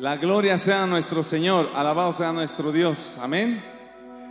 La 0.00 0.16
gloria 0.16 0.56
sea 0.56 0.84
a 0.84 0.86
nuestro 0.86 1.22
Señor, 1.22 1.68
alabado 1.74 2.10
sea 2.14 2.32
nuestro 2.32 2.72
Dios. 2.72 3.18
Amén. 3.20 3.62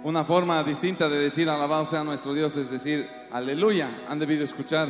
Una 0.03 0.23
forma 0.25 0.63
distinta 0.63 1.07
de 1.07 1.19
decir 1.19 1.47
alabado 1.47 1.85
sea 1.85 2.03
nuestro 2.03 2.33
Dios 2.33 2.55
es 2.55 2.71
decir 2.71 3.07
aleluya. 3.31 4.05
Han 4.07 4.17
debido 4.17 4.43
escuchar 4.43 4.89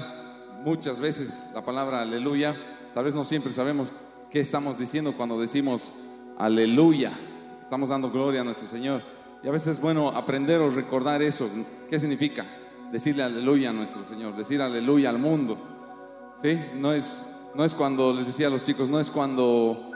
muchas 0.64 1.02
veces 1.02 1.50
la 1.54 1.66
palabra 1.66 2.02
aleluya. 2.02 2.56
Tal 2.94 3.04
vez 3.04 3.14
no 3.14 3.26
siempre 3.26 3.52
sabemos 3.52 3.92
qué 4.32 4.40
estamos 4.40 4.80
diciendo 4.80 5.12
cuando 5.18 5.38
decimos 5.38 5.92
aleluya. 6.38 7.12
Estamos 7.62 7.90
dando 7.90 8.10
gloria 8.10 8.40
a 8.40 8.46
nuestro 8.46 8.70
Señor. 8.70 9.02
Y 9.44 9.50
a 9.50 9.52
veces 9.52 9.74
es 9.74 9.82
bueno 9.82 10.08
aprender 10.08 10.62
o 10.62 10.70
recordar 10.70 11.22
eso. 11.22 11.50
¿Qué 11.90 12.00
significa? 12.00 12.46
Decirle 12.90 13.24
aleluya 13.24 13.72
a 13.72 13.74
nuestro 13.74 14.06
Señor, 14.06 14.34
decir 14.34 14.62
aleluya 14.62 15.10
al 15.10 15.20
mundo. 15.20 15.58
¿Sí? 16.42 16.58
No 16.76 16.94
es, 16.94 17.50
no 17.54 17.66
es 17.66 17.76
cuando, 17.76 18.14
les 18.14 18.28
decía 18.28 18.48
a 18.48 18.50
los 18.50 18.64
chicos, 18.64 18.88
no 18.88 19.02
es 19.02 19.10
cuando 19.10 19.90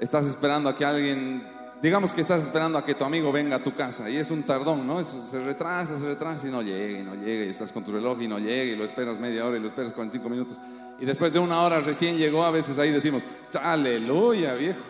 estás 0.00 0.24
esperando 0.26 0.68
a 0.68 0.76
que 0.76 0.84
alguien, 0.84 1.46
digamos 1.82 2.12
que 2.12 2.20
estás 2.20 2.42
esperando 2.42 2.78
a 2.78 2.84
que 2.84 2.94
tu 2.94 3.04
amigo 3.04 3.32
venga 3.32 3.56
a 3.56 3.62
tu 3.62 3.74
casa 3.74 4.08
y 4.08 4.16
es 4.16 4.30
un 4.30 4.42
tardón, 4.42 4.86
¿no? 4.86 5.02
se 5.02 5.42
retrasa, 5.44 5.98
se 5.98 6.06
retrasa 6.06 6.48
y 6.48 6.50
no 6.50 6.62
llega 6.62 6.98
y 6.98 7.02
no 7.02 7.14
llega 7.14 7.44
y 7.44 7.48
estás 7.48 7.72
con 7.72 7.84
tu 7.84 7.92
reloj 7.92 8.20
y 8.22 8.28
no 8.28 8.38
llega 8.38 8.72
y 8.72 8.76
lo 8.76 8.84
esperas 8.84 9.18
media 9.18 9.44
hora 9.44 9.56
y 9.56 9.60
lo 9.60 9.68
esperas 9.68 9.92
45 9.92 10.28
minutos 10.28 10.58
y 11.00 11.04
después 11.04 11.32
de 11.32 11.38
una 11.38 11.62
hora 11.62 11.80
recién 11.80 12.16
llegó, 12.16 12.44
a 12.44 12.50
veces 12.50 12.78
ahí 12.78 12.90
decimos, 12.90 13.22
aleluya 13.62 14.54
viejo, 14.54 14.80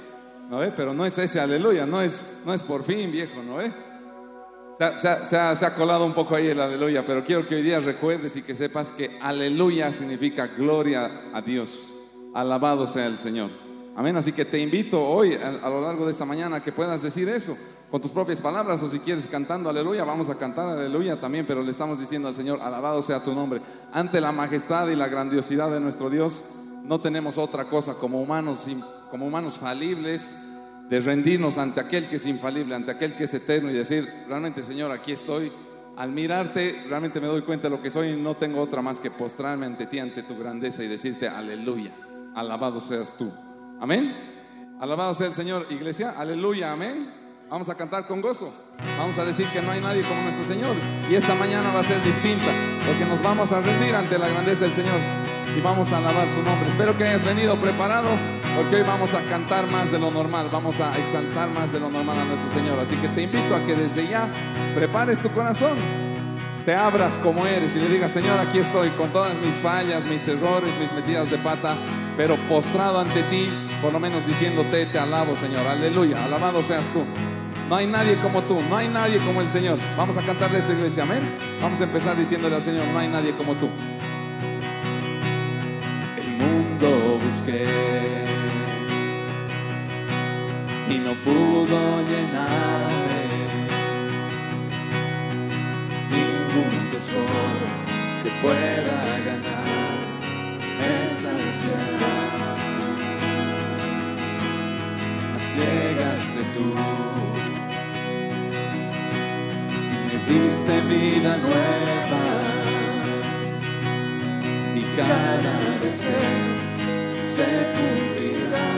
¿no 0.49 0.59
ve? 0.59 0.73
Pero 0.75 0.95
no 0.95 1.05
es 1.05 1.19
ese 1.19 1.39
aleluya, 1.39 1.85
no 1.85 2.01
es, 2.01 2.43
no 2.47 2.55
es 2.55 2.63
por 2.63 2.83
fin 2.83 3.13
viejo, 3.13 3.43
¿no 3.43 3.57
ve? 3.57 3.73
Se 4.79 5.09
ha, 5.37 5.57
se 5.57 5.67
ha 5.67 5.75
colado 5.75 6.07
un 6.07 6.15
poco 6.15 6.37
ahí 6.37 6.47
el 6.47 6.61
aleluya, 6.61 7.05
pero 7.05 7.25
quiero 7.25 7.45
que 7.47 7.57
hoy 7.57 7.63
día 7.63 7.81
recuerdes 7.81 8.37
y 8.37 8.43
que 8.43 8.55
sepas 8.55 8.93
que 8.93 9.19
aleluya 9.21 9.93
significa 9.93 10.47
gloria 10.47 11.31
a 11.35 11.43
Dios, 11.43 11.93
alabado 12.33 12.87
sea 12.87 13.07
el 13.07 13.19
Señor. 13.19 13.68
Amén. 13.99 14.17
Así 14.17 14.31
que 14.31 14.45
te 14.45 14.61
invito 14.61 15.03
hoy, 15.03 15.35
a, 15.35 15.69
lo 15.69 15.81
largo 15.81 16.05
de 16.05 16.13
esta 16.13 16.25
mañana, 16.25 16.63
que 16.63 16.71
puedas 16.71 17.03
decir 17.03 17.29
eso 17.29 17.59
con 17.91 18.01
tus 18.01 18.13
propias 18.13 18.41
palabras 18.41 18.81
o 18.85 18.89
si 18.89 19.01
quieres 19.01 19.27
cantando 19.27 19.69
aleluya, 19.69 20.05
vamos 20.05 20.29
a 20.29 20.37
cantar 20.37 20.69
aleluya 20.69 21.19
también, 21.19 21.45
pero 21.45 21.65
le 21.65 21.73
estamos 21.73 21.99
diciendo 21.99 22.29
al 22.29 22.35
Señor, 22.37 22.61
alabado 22.63 23.03
sea 23.03 23.25
tu 23.25 23.35
nombre. 23.35 23.61
Ante 23.93 24.21
la 24.21 24.31
majestad 24.31 24.87
y 24.87 24.95
la 24.95 25.09
grandiosidad 25.09 25.69
de 25.73 25.81
nuestro 25.81 26.11
Dios, 26.11 26.45
no 26.85 27.01
tenemos 27.01 27.39
otra 27.39 27.65
cosa 27.65 27.95
como 27.95 28.23
humanos, 28.23 28.69
como 29.11 29.27
humanos 29.27 29.59
falibles 29.59 30.37
de 30.89 31.01
rendirnos 31.01 31.59
ante 31.59 31.81
aquel 31.81 32.07
que 32.07 32.17
es 32.17 32.27
infalible, 32.27 32.77
ante 32.77 32.93
aquel 32.93 33.17
que 33.17 33.25
es 33.25 33.35
eterno 33.35 33.69
y 33.69 33.75
decir, 33.75 34.09
realmente 34.29 34.63
Señor, 34.63 34.93
aquí 34.93 35.11
estoy. 35.11 35.51
Al 35.97 36.13
mirarte, 36.13 36.85
realmente 36.89 37.21
me 37.21 37.27
doy 37.27 37.43
cuenta 37.43 37.65
de 37.69 37.77
lo 37.77 37.83
que 37.83 37.91
soy 37.91 38.11
y 38.11 38.17
no 38.17 38.37
tengo 38.37 38.61
otra 38.61 38.81
más 38.81 39.01
que 39.01 39.11
postrarme 39.11 39.67
ante 39.67 39.87
ti, 39.87 39.99
ante 39.99 40.23
tu 40.23 40.39
grandeza 40.39 40.85
y 40.85 40.87
decirte, 40.87 41.27
aleluya, 41.27 41.91
alabado 42.37 42.81
seas 42.81 43.15
tú. 43.19 43.33
Amén. 43.81 44.77
Alabado 44.81 45.15
sea 45.15 45.29
el 45.29 45.35
Señor, 45.35 45.67
iglesia. 45.71 46.15
Aleluya, 46.19 46.73
amén. 46.73 47.15
Vamos 47.49 47.69
a 47.69 47.77
cantar 47.77 48.07
con 48.07 48.21
gozo. 48.21 48.53
Vamos 48.99 49.19
a 49.19 49.25
decir 49.25 49.47
que 49.49 49.63
no 49.63 49.71
hay 49.71 49.81
nadie 49.81 50.03
como 50.03 50.21
nuestro 50.23 50.45
Señor. 50.45 50.75
Y 51.09 51.15
esta 51.15 51.35
mañana 51.35 51.73
va 51.73 51.81
a 51.81 51.85
ser 51.85 52.03
distinta, 52.03 52.51
porque 52.87 53.05
nos 53.05 53.23
vamos 53.23 53.53
a 53.53 53.61
rendir 53.61 53.95
ante 53.95 54.19
la 54.19 54.29
grandeza 54.29 54.65
del 54.65 54.73
Señor 54.73 54.99
y 55.57 55.61
vamos 55.61 55.93
a 55.93 55.99
alabar 55.99 56.29
su 56.29 56.43
nombre. 56.43 56.69
Espero 56.69 56.97
que 56.97 57.05
hayas 57.05 57.25
venido 57.25 57.59
preparado, 57.59 58.09
porque 58.57 58.77
hoy 58.77 58.83
vamos 58.83 59.15
a 59.15 59.23
cantar 59.23 59.67
más 59.69 59.93
de 59.93 59.99
lo 59.99 60.11
normal, 60.11 60.49
vamos 60.53 60.81
a 60.81 60.97
exaltar 60.99 61.49
más 61.51 61.73
de 61.73 61.81
lo 61.81 61.89
normal 61.89 62.19
a 62.19 62.25
nuestro 62.25 62.51
Señor. 62.51 62.79
Así 62.81 62.97
que 62.97 63.09
te 63.09 63.23
invito 63.23 63.55
a 63.55 63.65
que 63.65 63.75
desde 63.75 64.09
ya 64.09 64.29
prepares 64.75 65.21
tu 65.21 65.31
corazón, 65.31 65.79
te 66.67 66.75
abras 66.75 67.17
como 67.19 67.47
eres 67.47 67.77
y 67.77 67.81
le 67.81 67.89
digas, 67.89 68.13
Señor, 68.13 68.39
aquí 68.41 68.59
estoy 68.59 68.91
con 68.91 69.11
todas 69.13 69.39
mis 69.39 69.55
fallas, 69.55 70.05
mis 70.05 70.27
errores, 70.29 70.77
mis 70.79 70.93
metidas 70.93 71.31
de 71.31 71.39
pata 71.39 71.77
pero 72.19 72.35
postrado 72.49 72.99
ante 72.99 73.23
ti, 73.23 73.49
por 73.81 73.93
lo 73.93 74.01
menos 74.01 74.27
diciéndote, 74.27 74.87
te 74.87 74.99
alabo 74.99 75.37
Señor, 75.37 75.65
aleluya, 75.65 76.25
alabado 76.25 76.65
seas 76.65 76.89
tú. 76.93 77.05
No 77.69 77.77
hay 77.77 77.87
nadie 77.87 78.17
como 78.17 78.43
tú, 78.43 78.61
no 78.69 78.77
hay 78.77 78.89
nadie 78.89 79.19
como 79.19 79.41
el 79.41 79.47
Señor. 79.47 79.79
Vamos 79.97 80.17
a 80.17 80.23
cantar 80.23 80.51
de 80.51 80.59
esa 80.59 80.73
iglesia, 80.73 81.05
amén. 81.05 81.21
Vamos 81.63 81.81
a 81.81 81.85
empezar 81.85 82.17
diciéndole 82.17 82.57
al 82.57 82.63
Señor, 82.63 82.87
no 82.89 82.99
hay 82.99 83.07
nadie 83.07 83.37
como 83.37 83.55
tú. 83.55 83.69
El 86.17 86.29
mundo 86.45 87.21
busqué 87.25 88.25
y 90.91 90.99
no 90.99 91.13
pudo 91.23 92.03
llenarme. 92.03 93.29
Ningún 96.11 96.91
tesoro 96.91 97.69
que 98.25 98.31
pueda 98.43 99.19
ganar 99.25 99.68
ansiedad. 101.25 102.57
Mas 105.33 105.47
llegaste 105.57 106.41
tú 106.55 106.67
y 109.93 110.07
me 110.07 110.41
diste 110.45 110.81
vida 110.83 111.37
nueva 111.39 112.25
y 114.77 114.83
cada 114.97 115.55
deseo 115.83 116.47
se 117.35 117.49
cumplirá 117.75 118.69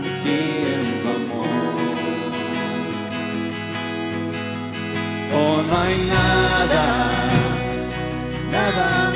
aquí 0.00 0.40
en 0.74 0.86
tu 1.00 1.08
amor. 1.08 1.48
Oh, 5.34 5.62
no 5.62 5.78
hay 5.80 5.96
nada, 6.16 6.84
nada 8.50 9.11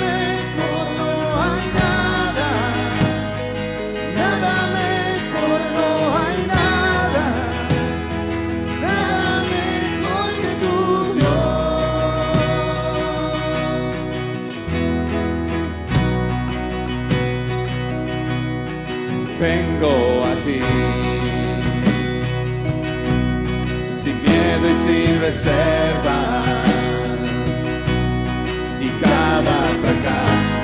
a 20.24 20.34
ti. 20.44 20.60
Sin 23.92 24.16
miedo 24.22 24.70
y 24.70 24.74
sin 24.74 25.20
reservas. 25.20 26.46
Y 28.80 28.88
cada 29.04 29.58
fracaso 29.82 30.56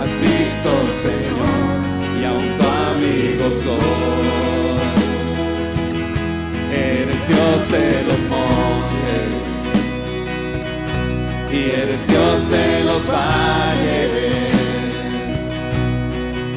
has 0.00 0.12
visto, 0.20 0.70
Señor, 1.06 1.78
y 2.20 2.24
aún 2.24 2.48
tu 2.58 2.64
amigo 2.92 3.44
soy. 3.62 4.78
Eres 6.72 7.28
Dios 7.28 7.70
de 7.70 7.86
los 8.08 8.20
montes 8.32 8.78
y 11.50 11.70
eres 11.70 12.06
Dios 12.06 12.50
de 12.50 12.84
los 12.84 13.06
valles 13.06 13.68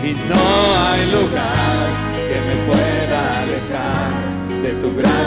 y 0.03 0.13
no 0.13 0.77
hay 0.85 1.11
lugar 1.11 1.60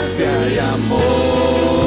gracia 0.05 0.53
y 0.53 0.59
amor. 0.59 1.84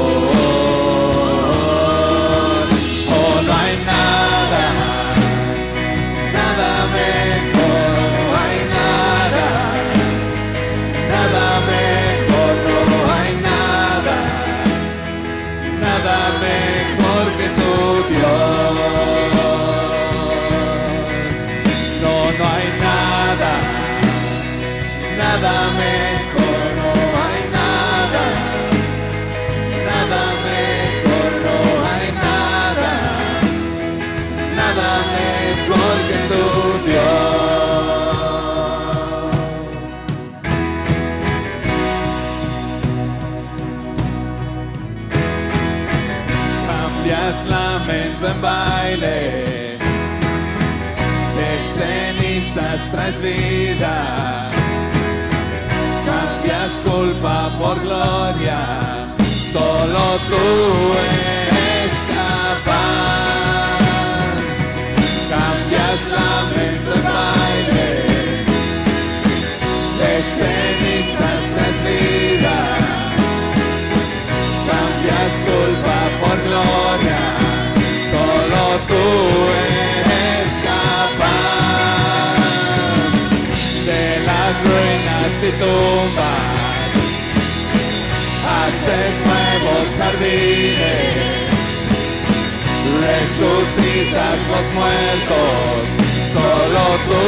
Vida, 53.17 54.51
cambias 56.05 56.73
culpa 56.85 57.51
por 57.59 57.81
gloria, 57.81 59.15
solo 59.51 60.19
tú 60.29 60.37
eres 61.17 61.95
capaz, 62.15 62.69
cambias 65.31 66.01
lamento 66.17 66.91
en 66.95 67.03
baile, 67.03 67.91
de 69.99 70.13
cenizas 70.37 71.58
y 85.41 85.51
tumbas, 85.53 86.91
haces 88.59 89.15
nuevos 89.25 89.89
jardines, 89.97 91.49
resucitas 93.07 94.39
los 94.49 94.67
muertos, 94.75 95.79
solo 96.33 96.85
tú 97.07 97.23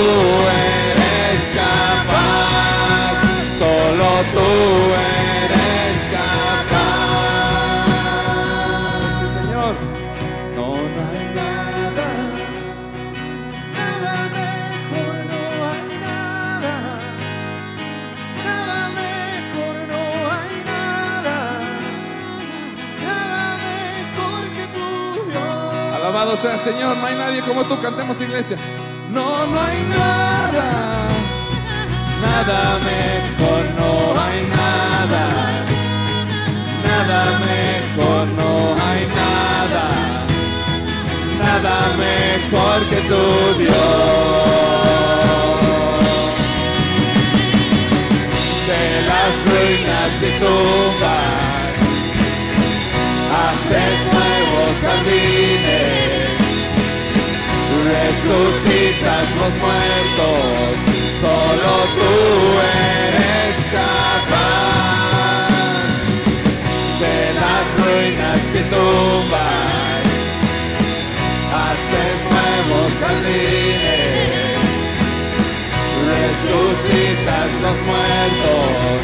eres 0.91 1.41
capaz, 1.55 3.15
solo 3.59 4.09
tú 4.35 4.49
eres 4.95 5.50
Alabado 26.21 26.37
sea 26.37 26.59
Señor, 26.59 26.99
no 26.99 27.07
hay 27.07 27.15
nadie 27.15 27.41
como 27.41 27.65
tú, 27.65 27.81
cantemos 27.81 28.21
iglesia. 28.21 28.59
No, 29.11 29.47
no 29.47 29.59
hay 29.59 29.81
nada, 29.89 31.09
nada 32.21 32.79
mejor, 32.91 33.65
no 33.79 34.21
hay 34.21 34.47
nada, 34.55 35.65
nada 36.87 37.39
mejor, 37.39 38.27
no 38.37 38.53
hay 38.85 39.07
nada, 39.07 39.85
nada 41.39 41.97
mejor 41.97 42.87
que 42.91 43.01
tu 43.09 43.59
Dios. 43.59 43.75
De 48.69 48.83
las 49.09 49.33
ruinas 49.47 50.13
y 50.21 50.31
tumbas, 50.39 51.41
haces 53.41 53.99
nuevos 54.13 54.73
jardines 54.83 55.60
resucitas 58.23 59.27
los 59.37 59.55
muertos, 59.65 60.77
solo 61.21 61.73
tú 61.97 62.13
eres 62.61 63.57
capaz 63.73 65.49
de 67.01 67.19
las 67.41 67.65
ruinas 67.79 68.43
y 68.55 68.63
tumbas, 68.69 70.05
haces 71.65 72.17
nuevos 72.31 72.91
jardines, 73.01 74.61
resucitas 76.13 77.51
los 77.63 77.79
muertos, 77.89 79.01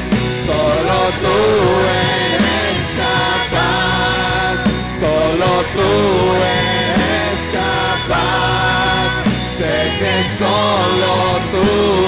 solo 0.46 0.96
tú 1.22 1.38
eres 2.20 2.80
capaz, 3.00 4.56
solo 5.00 5.48
tú 5.74 5.88
eres 6.34 7.05
sé 9.56 9.92
que 9.98 10.28
solo 10.38 11.12
tú. 11.52 12.06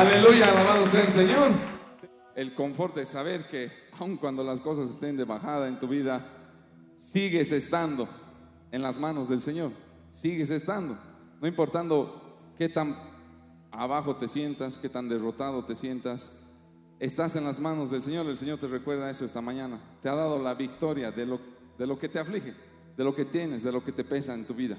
Aleluya, 0.00 0.48
alabado 0.48 0.86
sea 0.86 1.02
el 1.02 1.10
Señor. 1.10 1.50
El 2.34 2.54
confort 2.54 2.96
de 2.96 3.04
saber 3.04 3.46
que 3.46 3.70
aun 3.98 4.16
cuando 4.16 4.42
las 4.42 4.58
cosas 4.58 4.88
estén 4.88 5.18
de 5.18 5.24
bajada 5.24 5.68
en 5.68 5.78
tu 5.78 5.86
vida, 5.88 6.26
sigues 6.94 7.52
estando 7.52 8.08
en 8.72 8.80
las 8.80 8.98
manos 8.98 9.28
del 9.28 9.42
Señor. 9.42 9.72
Sigues 10.08 10.48
estando. 10.48 10.98
No 11.38 11.46
importando 11.46 12.38
qué 12.56 12.70
tan 12.70 13.09
abajo 13.70 14.16
te 14.16 14.28
sientas, 14.28 14.78
qué 14.78 14.88
tan 14.88 15.08
derrotado 15.08 15.64
te 15.64 15.74
sientas, 15.74 16.30
estás 16.98 17.36
en 17.36 17.44
las 17.44 17.58
manos 17.58 17.90
del 17.90 18.02
Señor. 18.02 18.26
El 18.26 18.36
Señor 18.36 18.58
te 18.58 18.66
recuerda 18.66 19.10
eso 19.10 19.24
esta 19.24 19.40
mañana. 19.40 19.80
Te 20.02 20.08
ha 20.08 20.14
dado 20.14 20.38
la 20.38 20.54
victoria 20.54 21.10
de 21.10 21.26
lo, 21.26 21.40
de 21.78 21.86
lo 21.86 21.98
que 21.98 22.08
te 22.08 22.18
aflige, 22.18 22.54
de 22.96 23.04
lo 23.04 23.14
que 23.14 23.24
tienes, 23.24 23.62
de 23.62 23.72
lo 23.72 23.82
que 23.82 23.92
te 23.92 24.04
pesa 24.04 24.34
en 24.34 24.44
tu 24.44 24.54
vida. 24.54 24.76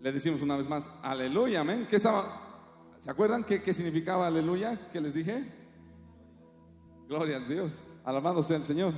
Le 0.00 0.12
decimos 0.12 0.42
una 0.42 0.56
vez 0.56 0.68
más, 0.68 0.90
aleluya, 1.02 1.60
amén. 1.60 1.86
¿Qué 1.88 1.96
estaba? 1.96 2.94
¿Se 2.98 3.10
acuerdan 3.10 3.44
qué, 3.44 3.62
qué 3.62 3.72
significaba 3.72 4.26
aleluya? 4.26 4.90
¿Qué 4.92 5.00
les 5.00 5.14
dije? 5.14 5.44
Gloria 7.08 7.38
a 7.38 7.40
Dios, 7.40 7.82
alabado 8.04 8.42
sea 8.42 8.58
el 8.58 8.64
Señor. 8.64 8.92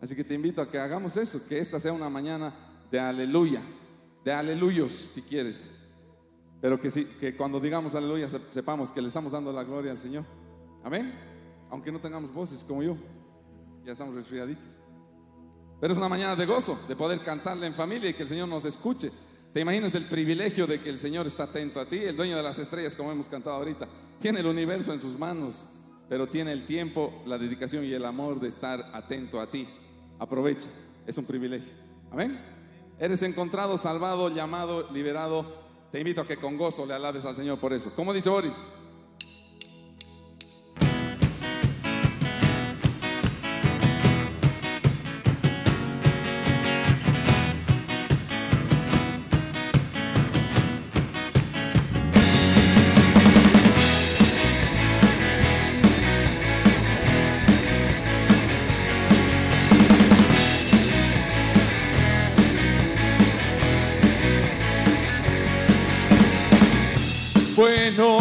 Así 0.00 0.14
que 0.14 0.24
te 0.24 0.34
invito 0.34 0.62
a 0.62 0.70
que 0.70 0.78
hagamos 0.78 1.16
eso, 1.16 1.46
que 1.46 1.58
esta 1.58 1.78
sea 1.78 1.92
una 1.92 2.08
mañana 2.08 2.54
de 2.90 2.98
aleluya, 2.98 3.62
de 4.24 4.32
aleluyos 4.32 4.92
si 4.92 5.22
quieres. 5.22 5.70
Pero 6.60 6.78
que, 6.80 6.90
sí, 6.90 7.04
que 7.18 7.34
cuando 7.36 7.58
digamos 7.58 7.94
aleluya 7.94 8.28
se- 8.28 8.40
sepamos 8.50 8.92
que 8.92 9.00
le 9.00 9.08
estamos 9.08 9.32
dando 9.32 9.52
la 9.52 9.64
gloria 9.64 9.90
al 9.92 9.98
Señor. 9.98 10.24
Amén. 10.84 11.12
Aunque 11.70 11.90
no 11.92 12.00
tengamos 12.00 12.32
voces 12.32 12.64
como 12.64 12.82
yo, 12.82 12.96
ya 13.84 13.92
estamos 13.92 14.14
resfriaditos. 14.14 14.66
Pero 15.80 15.92
es 15.92 15.98
una 15.98 16.08
mañana 16.08 16.36
de 16.36 16.44
gozo, 16.44 16.78
de 16.88 16.94
poder 16.96 17.20
cantarle 17.20 17.66
en 17.66 17.74
familia 17.74 18.10
y 18.10 18.14
que 18.14 18.22
el 18.24 18.28
Señor 18.28 18.48
nos 18.48 18.64
escuche. 18.66 19.10
¿Te 19.52 19.60
imaginas 19.60 19.94
el 19.94 20.04
privilegio 20.04 20.66
de 20.66 20.80
que 20.80 20.90
el 20.90 20.98
Señor 20.98 21.26
está 21.26 21.44
atento 21.44 21.80
a 21.80 21.86
ti? 21.86 21.96
El 21.98 22.16
dueño 22.16 22.36
de 22.36 22.42
las 22.42 22.58
estrellas, 22.58 22.94
como 22.94 23.10
hemos 23.10 23.28
cantado 23.28 23.56
ahorita, 23.56 23.88
tiene 24.18 24.40
el 24.40 24.46
universo 24.46 24.92
en 24.92 25.00
sus 25.00 25.18
manos, 25.18 25.66
pero 26.08 26.28
tiene 26.28 26.52
el 26.52 26.66
tiempo, 26.66 27.22
la 27.26 27.38
dedicación 27.38 27.84
y 27.84 27.92
el 27.92 28.04
amor 28.04 28.38
de 28.38 28.48
estar 28.48 28.90
atento 28.92 29.40
a 29.40 29.46
ti. 29.50 29.66
Aprovecha, 30.18 30.68
es 31.06 31.16
un 31.16 31.24
privilegio. 31.24 31.72
Amén. 32.12 32.38
Eres 32.98 33.22
encontrado, 33.22 33.78
salvado, 33.78 34.28
llamado, 34.28 34.90
liberado. 34.92 35.59
Te 35.90 35.98
invito 35.98 36.20
a 36.20 36.26
que 36.26 36.36
con 36.36 36.56
gozo 36.56 36.86
le 36.86 36.94
alabes 36.94 37.24
al 37.24 37.34
Señor 37.34 37.58
por 37.58 37.72
eso. 37.72 37.90
¿Cómo 37.96 38.12
dice 38.12 38.28
Boris? 38.28 38.54
Bueno, 67.96 68.19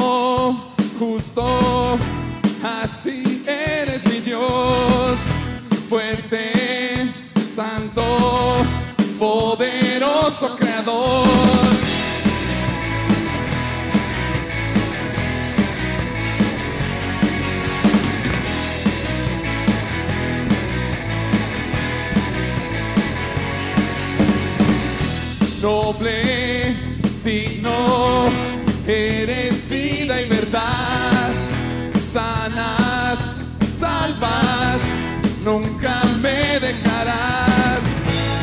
nunca 35.50 35.96
me 36.22 36.60
dejarás. 36.60 37.82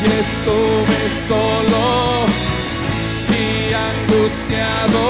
Y 0.02 0.06
estuve 0.24 1.00
solo 1.28 1.84
y 3.42 3.44
angustiado. 3.90 5.04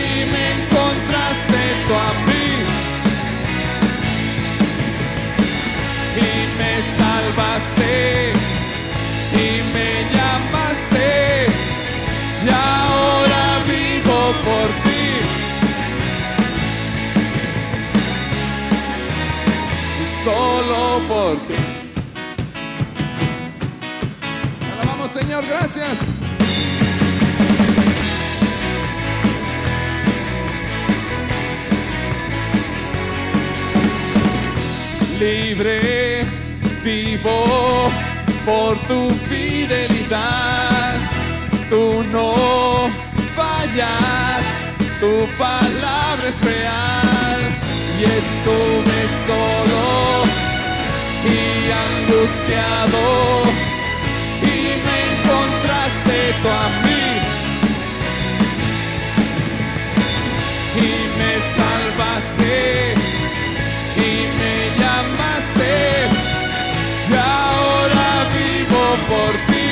Y 0.00 0.04
me 0.32 0.44
encontraste 0.58 1.60
tú 1.86 1.92
a 2.08 2.10
mí. 2.26 2.48
Y 6.28 6.32
me 6.58 6.72
salvaste 6.98 8.39
solo 20.30 21.00
por 21.08 21.36
ti. 21.46 21.54
Alabamos 24.72 25.10
Señor, 25.10 25.44
gracias. 25.46 25.98
libre, 35.20 36.24
vivo 36.82 37.90
por 38.46 38.78
tu 38.86 39.10
fidelidad. 39.28 40.94
Tú 41.68 42.02
no 42.10 42.88
fallas, 43.36 44.42
tu 44.98 45.28
palabra 45.36 46.26
es 46.26 46.40
real. 46.40 47.40
Y 48.00 48.04
estuve 48.04 48.89
solo 48.89 48.89
y 51.24 51.70
angustiado 51.70 53.42
y 54.42 54.56
me 54.86 54.96
encontraste 55.10 56.16
tú 56.42 56.48
a 56.48 56.68
mí. 56.84 57.04
Y 60.76 60.92
me 61.18 61.32
salvaste 61.56 62.94
y 63.96 64.12
me 64.38 64.54
llamaste 64.80 65.74
y 67.10 67.14
ahora 67.14 68.08
vivo 68.34 68.84
por 69.08 69.32
ti. 69.48 69.70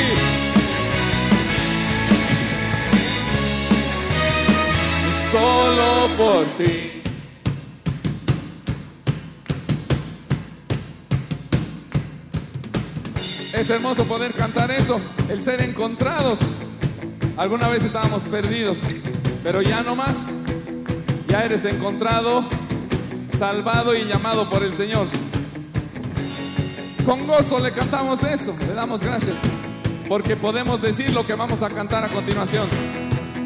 Solo 5.32 6.08
por 6.16 6.44
ti. 6.56 6.87
Es 13.58 13.70
hermoso 13.70 14.04
poder 14.04 14.34
cantar 14.34 14.70
eso, 14.70 15.00
el 15.28 15.42
ser 15.42 15.60
encontrados. 15.62 16.38
Alguna 17.36 17.66
vez 17.66 17.82
estábamos 17.82 18.22
perdidos, 18.22 18.78
pero 19.42 19.62
ya 19.62 19.82
no 19.82 19.96
más. 19.96 20.16
Ya 21.26 21.44
eres 21.44 21.64
encontrado 21.64 22.44
salvado 23.36 23.96
y 23.96 24.04
llamado 24.04 24.48
por 24.48 24.62
el 24.62 24.72
Señor. 24.72 25.08
Con 27.04 27.26
gozo 27.26 27.58
le 27.58 27.72
cantamos 27.72 28.22
eso, 28.22 28.54
le 28.60 28.74
damos 28.74 29.02
gracias, 29.02 29.36
porque 30.08 30.36
podemos 30.36 30.80
decir 30.80 31.10
lo 31.10 31.26
que 31.26 31.34
vamos 31.34 31.62
a 31.62 31.68
cantar 31.68 32.04
a 32.04 32.08
continuación. 32.08 32.68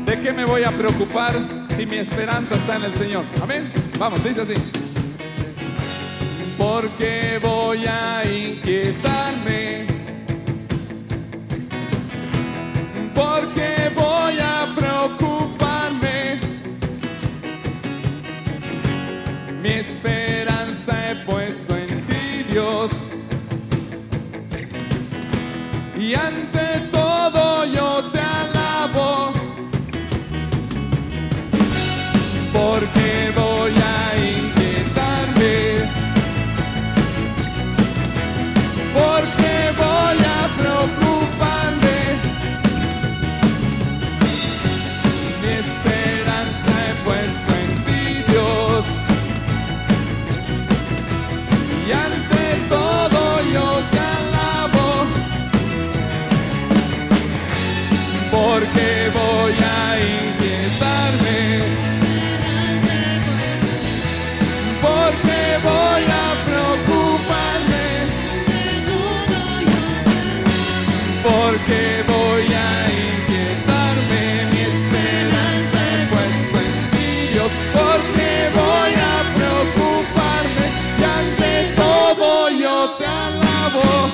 ¿De 0.05 0.21
qué 0.21 0.35
me 0.35 0.45
voy 0.45 0.65
a 0.65 0.73
preocupar 0.73 1.41
si 1.75 1.87
mi 1.87 1.97
esperanza 1.97 2.55
está 2.55 2.77
en 2.77 2.85
el 2.85 2.93
Señor? 2.93 3.25
Amén. 3.43 3.73
Vamos, 3.99 4.23
dice 4.23 4.43
así. 4.43 4.55
Porque 6.59 7.39
voy 7.43 7.87
a 7.87 8.23
inquietarme. 8.25 9.92
Porque 13.23 13.91
voy 13.95 14.37
a 14.41 14.73
preocuparme. 14.75 16.41
Mi 19.63 19.71
esperanza 19.85 20.93
he 21.09 21.15
puesto 21.25 21.77
en 21.77 22.05
ti, 22.07 22.45
Dios. 22.51 22.91
Y 25.97 26.15
ante 26.15 26.67
todo 26.91 27.65
yo 27.67 28.11
te 28.11 28.19
alabo. 28.19 29.33
Porque 32.53 33.33
voy 33.37 33.52
te 82.91 83.07
alabo. 83.07 84.09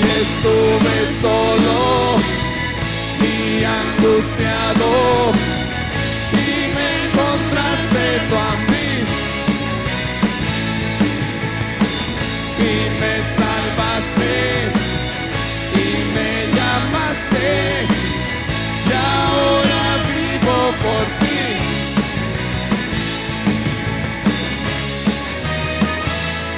Y 0.00 0.04
estuve 0.22 1.06
solo 1.20 2.16
y 3.20 3.64
angustiado 3.64 5.32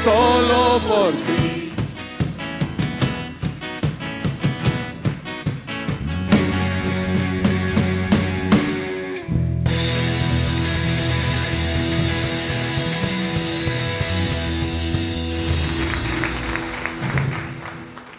Solo 0.04 0.80
por 0.86 1.12
ti. 1.12 1.72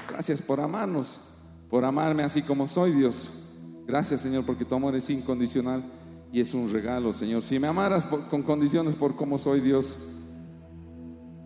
Gracias 0.10 0.42
por 0.42 0.60
amarnos, 0.60 1.20
por 1.70 1.86
amarme 1.86 2.24
así 2.24 2.42
como 2.42 2.68
soy, 2.68 2.94
Dios. 2.94 3.32
Gracias, 3.86 4.22
Señor, 4.22 4.44
porque 4.44 4.66
tu 4.66 4.74
amor 4.74 4.96
es 4.96 5.08
incondicional 5.12 5.84
y 6.34 6.42
es 6.42 6.56
un 6.56 6.74
regalo, 6.74 7.14
Señor. 7.14 7.44
Si 7.44 7.60
me 7.60 7.68
amaras 7.68 8.08
con 8.08 8.42
condiciones 8.42 8.96
por 8.96 9.16
cómo 9.16 9.38
soy, 9.38 9.60
Dios, 9.60 10.00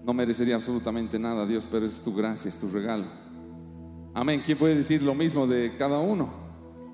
no 0.10 0.14
merecería 0.16 0.56
absolutamente 0.56 1.20
nada, 1.20 1.46
Dios, 1.46 1.68
pero 1.70 1.86
es 1.86 2.02
tu 2.02 2.16
gracia, 2.16 2.50
es 2.50 2.58
tu 2.58 2.68
regalo. 2.68 3.06
Amén. 4.16 4.42
¿Quién 4.44 4.58
puede 4.58 4.74
decir 4.74 5.04
lo 5.04 5.14
mismo 5.14 5.46
de 5.46 5.76
cada 5.78 6.00
uno? 6.00 6.32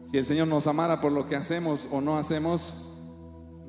Si 0.04 0.18
el 0.18 0.26
Señor 0.26 0.50
nos 0.50 0.68
amara 0.68 1.00
por 1.00 1.14
lo 1.14 1.26
que 1.26 1.38
hacemos 1.38 1.88
o 1.94 2.02
no 2.02 2.18
hacemos, 2.18 2.92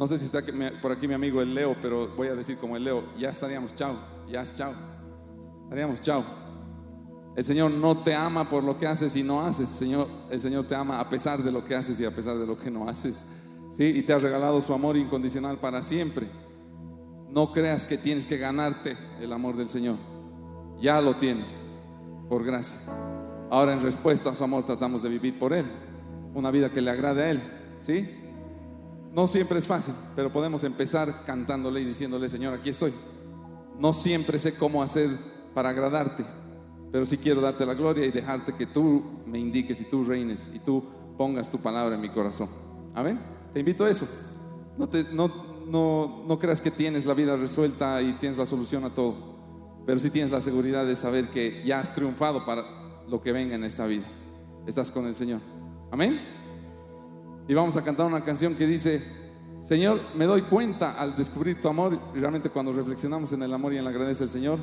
no 0.00 0.08
sé 0.08 0.18
si 0.18 0.24
está 0.24 0.40
por 0.82 0.90
aquí 0.90 1.06
mi 1.06 1.14
amigo 1.14 1.40
el 1.40 1.54
Leo, 1.54 1.76
pero 1.80 2.08
voy 2.16 2.26
a 2.26 2.34
decir 2.34 2.58
como 2.58 2.76
el 2.76 2.82
Leo, 2.82 3.04
ya 3.16 3.30
estaríamos 3.30 3.72
chao, 3.72 3.94
ya 4.28 4.42
es 4.42 4.52
chao. 4.52 4.72
Estaríamos 5.62 6.00
chao. 6.00 6.24
El 7.36 7.44
Señor 7.44 7.70
no 7.70 8.02
te 8.02 8.16
ama 8.16 8.48
por 8.48 8.64
lo 8.64 8.76
que 8.76 8.88
haces 8.88 9.14
y 9.14 9.22
no 9.22 9.46
haces. 9.46 9.68
Señor, 9.68 10.08
el 10.28 10.40
Señor 10.40 10.66
te 10.66 10.74
ama 10.74 10.98
a 10.98 11.08
pesar 11.08 11.40
de 11.40 11.52
lo 11.52 11.64
que 11.64 11.76
haces 11.76 12.00
y 12.00 12.04
a 12.04 12.10
pesar 12.10 12.36
de 12.36 12.48
lo 12.48 12.58
que 12.58 12.68
no 12.68 12.88
haces. 12.88 13.26
¿Sí? 13.70 13.84
Y 13.84 14.02
te 14.02 14.12
ha 14.12 14.18
regalado 14.18 14.60
su 14.60 14.74
amor 14.74 14.96
incondicional 14.96 15.58
para 15.58 15.84
siempre. 15.84 16.28
No 17.36 17.52
creas 17.52 17.84
que 17.84 17.98
tienes 17.98 18.24
que 18.24 18.38
ganarte 18.38 18.96
el 19.20 19.30
amor 19.30 19.58
del 19.58 19.68
Señor. 19.68 19.96
Ya 20.80 21.02
lo 21.02 21.16
tienes, 21.16 21.66
por 22.30 22.42
gracia. 22.42 22.78
Ahora 23.50 23.74
en 23.74 23.82
respuesta 23.82 24.30
a 24.30 24.34
su 24.34 24.42
amor 24.42 24.64
tratamos 24.64 25.02
de 25.02 25.10
vivir 25.10 25.38
por 25.38 25.52
Él. 25.52 25.66
Una 26.34 26.50
vida 26.50 26.72
que 26.72 26.80
le 26.80 26.90
agrade 26.90 27.22
a 27.22 27.30
Él. 27.32 27.42
¿Sí? 27.82 28.08
No 29.12 29.26
siempre 29.26 29.58
es 29.58 29.66
fácil, 29.66 29.92
pero 30.14 30.32
podemos 30.32 30.64
empezar 30.64 31.26
cantándole 31.26 31.82
y 31.82 31.84
diciéndole, 31.84 32.30
Señor, 32.30 32.54
aquí 32.54 32.70
estoy. 32.70 32.94
No 33.78 33.92
siempre 33.92 34.38
sé 34.38 34.54
cómo 34.54 34.82
hacer 34.82 35.10
para 35.52 35.68
agradarte, 35.68 36.24
pero 36.90 37.04
sí 37.04 37.18
quiero 37.18 37.42
darte 37.42 37.66
la 37.66 37.74
gloria 37.74 38.06
y 38.06 38.12
dejarte 38.12 38.54
que 38.54 38.64
tú 38.64 39.02
me 39.26 39.38
indiques 39.38 39.78
y 39.82 39.84
tú 39.84 40.04
reines 40.04 40.50
y 40.54 40.58
tú 40.60 40.82
pongas 41.18 41.50
tu 41.50 41.58
palabra 41.58 41.96
en 41.96 42.00
mi 42.00 42.08
corazón. 42.08 42.48
Amén. 42.94 43.20
Te 43.52 43.60
invito 43.60 43.84
a 43.84 43.90
eso. 43.90 44.06
No, 44.78 44.88
te, 44.88 45.04
no, 45.66 46.22
no 46.26 46.38
creas 46.38 46.60
que 46.60 46.70
tienes 46.70 47.04
la 47.06 47.14
vida 47.14 47.36
resuelta 47.36 48.00
y 48.00 48.12
tienes 48.14 48.38
la 48.38 48.46
solución 48.46 48.84
a 48.84 48.90
todo, 48.90 49.14
pero 49.84 49.98
sí 49.98 50.10
tienes 50.10 50.30
la 50.30 50.40
seguridad 50.40 50.86
de 50.86 50.96
saber 50.96 51.28
que 51.28 51.62
ya 51.64 51.80
has 51.80 51.92
triunfado 51.92 52.46
para 52.46 52.64
lo 53.08 53.20
que 53.20 53.32
venga 53.32 53.56
en 53.56 53.64
esta 53.64 53.86
vida. 53.86 54.06
Estás 54.66 54.90
con 54.90 55.06
el 55.06 55.14
Señor. 55.14 55.40
Amén. 55.90 56.20
Y 57.48 57.54
vamos 57.54 57.76
a 57.76 57.82
cantar 57.84 58.06
una 58.06 58.24
canción 58.24 58.54
que 58.54 58.66
dice, 58.66 59.02
Señor, 59.62 60.00
me 60.14 60.26
doy 60.26 60.42
cuenta 60.42 60.92
al 60.92 61.16
descubrir 61.16 61.60
tu 61.60 61.68
amor, 61.68 61.98
y 62.14 62.18
realmente 62.18 62.50
cuando 62.50 62.72
reflexionamos 62.72 63.32
en 63.32 63.42
el 63.42 63.52
amor 63.52 63.74
y 63.74 63.78
en 63.78 63.84
la 63.84 63.92
grandeza 63.92 64.20
del 64.20 64.30
Señor, 64.30 64.58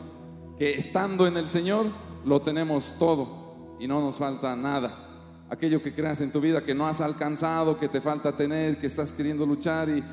que 0.57 0.77
estando 0.77 1.27
en 1.27 1.37
el 1.37 1.47
Señor, 1.47 1.87
lo 2.25 2.41
tenemos 2.41 2.95
todo 2.97 3.75
y 3.79 3.87
no 3.87 3.99
nos 3.99 4.17
falta 4.17 4.55
nada. 4.55 5.09
Aquello 5.49 5.83
que 5.83 5.93
creas 5.93 6.21
en 6.21 6.31
tu 6.31 6.39
vida 6.39 6.63
que 6.63 6.73
no 6.73 6.87
has 6.87 7.01
alcanzado, 7.01 7.77
que 7.77 7.89
te 7.89 8.01
falta 8.01 8.35
tener, 8.35 8.77
que 8.77 8.87
estás 8.87 9.11
queriendo 9.11 9.45
luchar 9.45 9.89
y, 9.89 10.03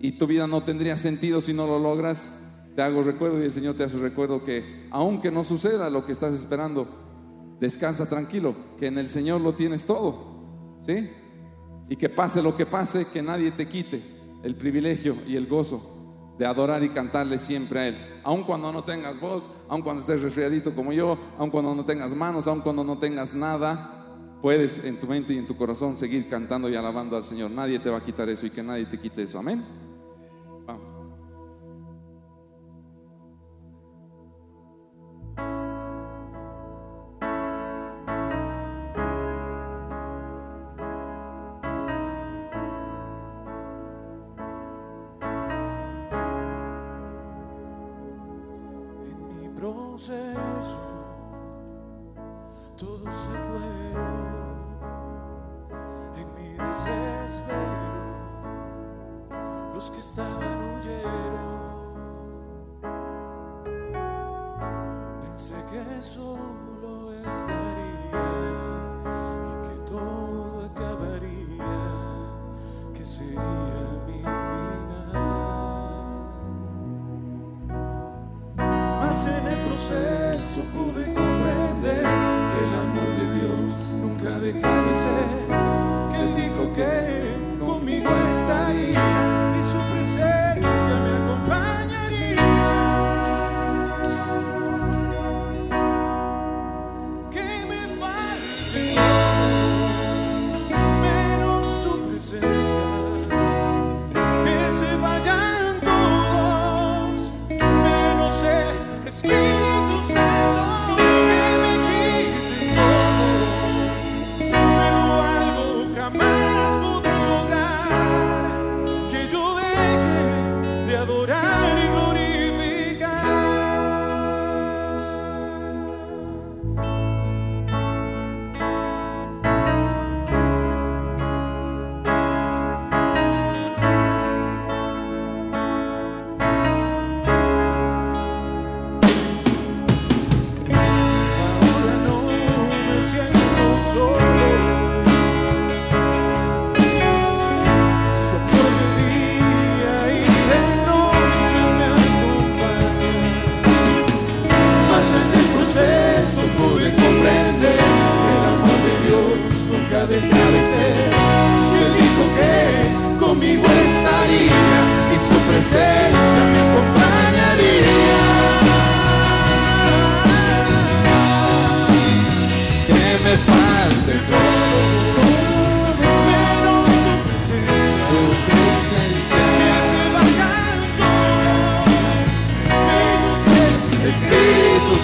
y 0.00 0.12
tu 0.12 0.26
vida 0.26 0.46
no 0.46 0.62
tendría 0.62 0.96
sentido 0.96 1.40
si 1.40 1.52
no 1.52 1.66
lo 1.66 1.78
logras, 1.78 2.46
te 2.74 2.82
hago 2.82 3.02
recuerdo 3.02 3.40
y 3.40 3.44
el 3.44 3.52
Señor 3.52 3.74
te 3.74 3.84
hace 3.84 3.98
recuerdo 3.98 4.42
que 4.42 4.86
aunque 4.90 5.30
no 5.30 5.44
suceda 5.44 5.90
lo 5.90 6.06
que 6.06 6.12
estás 6.12 6.34
esperando, 6.34 6.88
descansa 7.60 8.08
tranquilo, 8.08 8.54
que 8.78 8.86
en 8.86 8.98
el 8.98 9.08
Señor 9.08 9.40
lo 9.40 9.54
tienes 9.54 9.84
todo, 9.84 10.78
¿sí? 10.80 11.10
Y 11.88 11.96
que 11.96 12.08
pase 12.08 12.42
lo 12.42 12.56
que 12.56 12.66
pase, 12.66 13.06
que 13.12 13.22
nadie 13.22 13.50
te 13.50 13.68
quite 13.68 14.02
el 14.42 14.56
privilegio 14.56 15.16
y 15.26 15.36
el 15.36 15.46
gozo 15.46 15.98
de 16.38 16.46
adorar 16.46 16.82
y 16.82 16.88
cantarle 16.88 17.38
siempre 17.38 17.80
a 17.80 17.88
Él. 17.88 17.96
Aun 18.24 18.44
cuando 18.44 18.72
no 18.72 18.82
tengas 18.82 19.20
voz, 19.20 19.50
aun 19.68 19.82
cuando 19.82 20.00
estés 20.00 20.22
resfriadito 20.22 20.74
como 20.74 20.94
yo, 20.94 21.18
aun 21.36 21.50
cuando 21.50 21.74
no 21.74 21.84
tengas 21.84 22.14
manos, 22.14 22.46
aun 22.46 22.62
cuando 22.62 22.82
no 22.82 22.98
tengas 22.98 23.34
nada, 23.34 24.06
puedes 24.40 24.82
en 24.84 24.98
tu 24.98 25.06
mente 25.06 25.34
y 25.34 25.38
en 25.38 25.46
tu 25.46 25.56
corazón 25.56 25.98
seguir 25.98 26.28
cantando 26.30 26.70
y 26.70 26.76
alabando 26.76 27.18
al 27.18 27.24
Señor. 27.24 27.50
Nadie 27.50 27.78
te 27.78 27.90
va 27.90 27.98
a 27.98 28.02
quitar 28.02 28.30
eso 28.30 28.46
y 28.46 28.50
que 28.50 28.62
nadie 28.62 28.86
te 28.86 28.98
quite 28.98 29.24
eso. 29.24 29.38
Amén. 29.38 29.89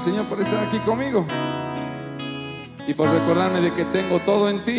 Señor, 0.00 0.24
por 0.26 0.40
estar 0.40 0.66
aquí 0.66 0.78
conmigo. 0.78 1.24
Y 2.86 2.94
por 2.94 3.08
recordarme 3.08 3.60
de 3.60 3.72
que 3.72 3.84
tengo 3.84 4.18
todo 4.20 4.48
en 4.50 4.64
ti, 4.64 4.78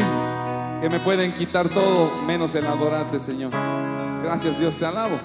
que 0.81 0.89
me 0.89 0.99
pueden 0.99 1.33
quitar 1.33 1.69
todo 1.69 2.11
menos 2.23 2.53
el 2.55 2.65
adorarte, 2.67 3.19
Señor. 3.19 3.51
Gracias, 4.23 4.59
Dios, 4.59 4.75
te 4.75 4.85
alabo. 4.85 5.17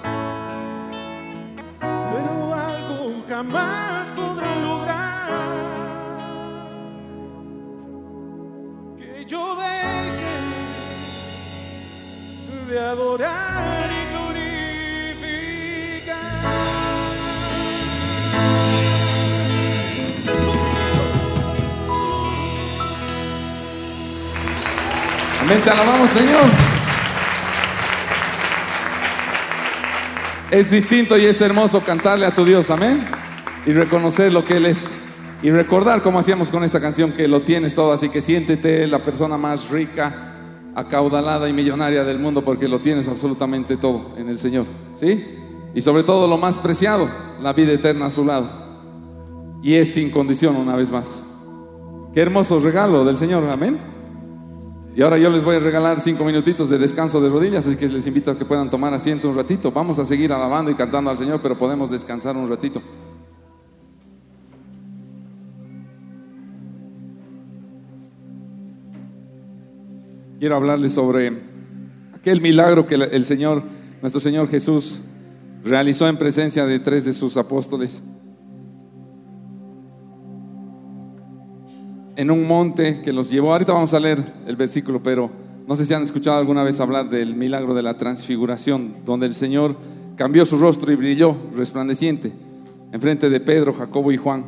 Pero 1.81 2.55
algo 2.55 3.25
jamás 3.29 4.11
podrá 4.13 4.55
lograr 4.57 5.31
que 8.97 9.25
yo 9.27 9.57
deje 9.57 10.31
de 12.73 12.81
adorar 12.81 13.90
Te 25.59 25.69
alabamos, 25.69 26.09
Señor. 26.11 26.45
Es 30.53 30.71
distinto 30.71 31.19
y 31.19 31.25
es 31.25 31.41
hermoso 31.41 31.81
cantarle 31.81 32.25
a 32.25 32.33
tu 32.33 32.45
Dios, 32.45 32.71
amén. 32.71 33.05
Y 33.67 33.73
reconocer 33.73 34.33
lo 34.33 34.45
que 34.45 34.59
Él 34.59 34.67
es. 34.67 34.93
Y 35.43 35.51
recordar 35.51 36.03
como 36.03 36.21
hacíamos 36.21 36.51
con 36.51 36.63
esta 36.63 36.81
canción 36.81 37.11
que 37.11 37.27
lo 37.27 37.43
tienes 37.43 37.75
todo, 37.75 37.93
así 37.93 38.11
que 38.11 38.21
siéntete 38.21 38.87
la 38.87 39.05
persona 39.05 39.37
más 39.37 39.71
rica, 39.71 40.35
acaudalada 40.77 41.49
y 41.49 41.53
millonaria 41.53 42.05
del 42.05 42.21
mundo 42.21 42.45
porque 42.45 42.69
lo 42.69 42.81
tienes 42.81 43.09
absolutamente 43.09 43.77
todo 43.77 44.15
en 44.17 44.29
el 44.29 44.39
Señor, 44.39 44.67
¿sí? 44.95 45.37
Y 45.75 45.81
sobre 45.81 46.05
todo 46.05 46.29
lo 46.29 46.39
más 46.39 46.59
preciado, 46.59 47.09
la 47.43 47.53
vida 47.53 47.73
eterna 47.73 48.07
a 48.07 48.11
su 48.11 48.25
lado. 48.25 48.49
Y 49.65 49.75
es 49.75 49.93
sin 49.93 50.11
condición 50.11 50.55
una 50.57 50.77
vez 50.77 50.93
más. 50.93 51.25
Qué 52.15 52.21
hermoso 52.21 52.61
regalo 52.61 53.05
del 53.05 53.19
Señor, 53.19 53.43
amén. 53.51 53.90
Y 54.95 55.03
ahora 55.03 55.19
yo 55.19 55.31
les 55.31 55.45
voy 55.45 55.57
a 55.57 55.61
regalar 55.61 56.01
cinco 56.01 56.25
minutitos 56.25 56.69
de 56.69 56.79
descanso 56.79 57.21
de 57.21 57.29
rodillas, 57.29 57.67
así 57.67 57.77
que 57.77 57.89
les 57.89 58.07
invito 58.07 58.31
a 58.31 58.39
que 58.39 58.45
puedan 58.45 58.69
tomar 58.71 58.93
asiento 58.93 59.31
un 59.31 59.37
ratito. 59.37 59.71
Vamos 59.71 59.99
a 59.99 60.05
seguir 60.05 60.33
alabando 60.33 60.71
y 60.71 60.75
cantando 60.75 61.11
al 61.11 61.17
Señor, 61.17 61.41
pero 61.43 61.57
podemos 61.57 61.91
descansar 61.91 62.37
un 62.37 62.49
ratito. 62.49 62.83
quiero 70.41 70.57
hablarles 70.57 70.95
sobre 70.95 71.35
aquel 72.15 72.41
milagro 72.41 72.87
que 72.87 72.95
el 72.95 73.25
Señor, 73.27 73.63
nuestro 74.01 74.23
Señor 74.23 74.49
Jesús, 74.49 75.03
realizó 75.63 76.09
en 76.09 76.17
presencia 76.17 76.65
de 76.65 76.79
tres 76.81 77.05
de 77.05 77.13
sus 77.13 77.37
apóstoles. 77.37 78.03
En 82.21 82.31
un 82.31 82.47
monte 82.47 83.01
que 83.01 83.15
los 83.15 83.31
llevó, 83.31 83.51
ahorita 83.51 83.73
vamos 83.73 83.95
a 83.95 83.99
leer 83.99 84.23
el 84.47 84.55
versículo, 84.55 85.03
pero 85.03 85.31
no 85.67 85.75
sé 85.75 85.87
si 85.87 85.95
han 85.95 86.03
escuchado 86.03 86.37
alguna 86.37 86.63
vez 86.63 86.79
hablar 86.79 87.09
del 87.09 87.35
milagro 87.35 87.73
de 87.73 87.81
la 87.81 87.97
transfiguración, 87.97 88.93
donde 89.07 89.25
el 89.25 89.33
Señor 89.33 89.75
cambió 90.17 90.45
su 90.45 90.59
rostro 90.59 90.93
y 90.93 90.97
brilló 90.97 91.35
resplandeciente 91.57 92.31
en 92.93 93.01
frente 93.01 93.31
de 93.31 93.41
Pedro, 93.41 93.73
Jacobo 93.73 94.13
y 94.13 94.19
Juan. 94.19 94.45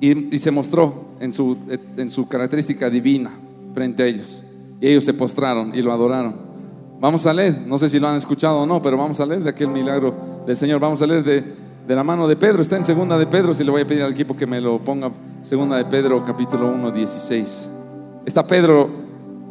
Y, 0.00 0.32
y 0.32 0.38
se 0.38 0.52
mostró 0.52 1.08
en 1.18 1.32
su, 1.32 1.58
en 1.96 2.08
su 2.08 2.28
característica 2.28 2.88
divina 2.88 3.32
frente 3.74 4.04
a 4.04 4.06
ellos. 4.06 4.44
Y 4.80 4.86
ellos 4.86 5.04
se 5.04 5.14
postraron 5.14 5.74
y 5.74 5.82
lo 5.82 5.92
adoraron. 5.92 6.36
Vamos 7.00 7.26
a 7.26 7.34
leer, 7.34 7.62
no 7.66 7.78
sé 7.78 7.88
si 7.88 7.98
lo 7.98 8.06
han 8.06 8.16
escuchado 8.16 8.60
o 8.60 8.66
no, 8.66 8.80
pero 8.80 8.96
vamos 8.96 9.18
a 9.18 9.26
leer 9.26 9.42
de 9.42 9.50
aquel 9.50 9.70
milagro 9.70 10.14
del 10.46 10.56
Señor. 10.56 10.78
Vamos 10.78 11.02
a 11.02 11.06
leer 11.08 11.24
de, 11.24 11.44
de 11.88 11.96
la 11.96 12.04
mano 12.04 12.28
de 12.28 12.36
Pedro. 12.36 12.60
Está 12.60 12.76
en 12.76 12.84
segunda 12.84 13.18
de 13.18 13.26
Pedro, 13.26 13.54
si 13.54 13.64
le 13.64 13.70
voy 13.70 13.80
a 13.80 13.86
pedir 13.86 14.02
al 14.02 14.12
equipo 14.12 14.36
que 14.36 14.46
me 14.46 14.60
lo 14.60 14.78
ponga. 14.78 15.10
Segunda 15.42 15.76
de 15.76 15.86
Pedro, 15.86 16.22
capítulo 16.22 16.68
1, 16.68 16.90
16. 16.90 17.70
Está 18.26 18.46
Pedro 18.46 18.90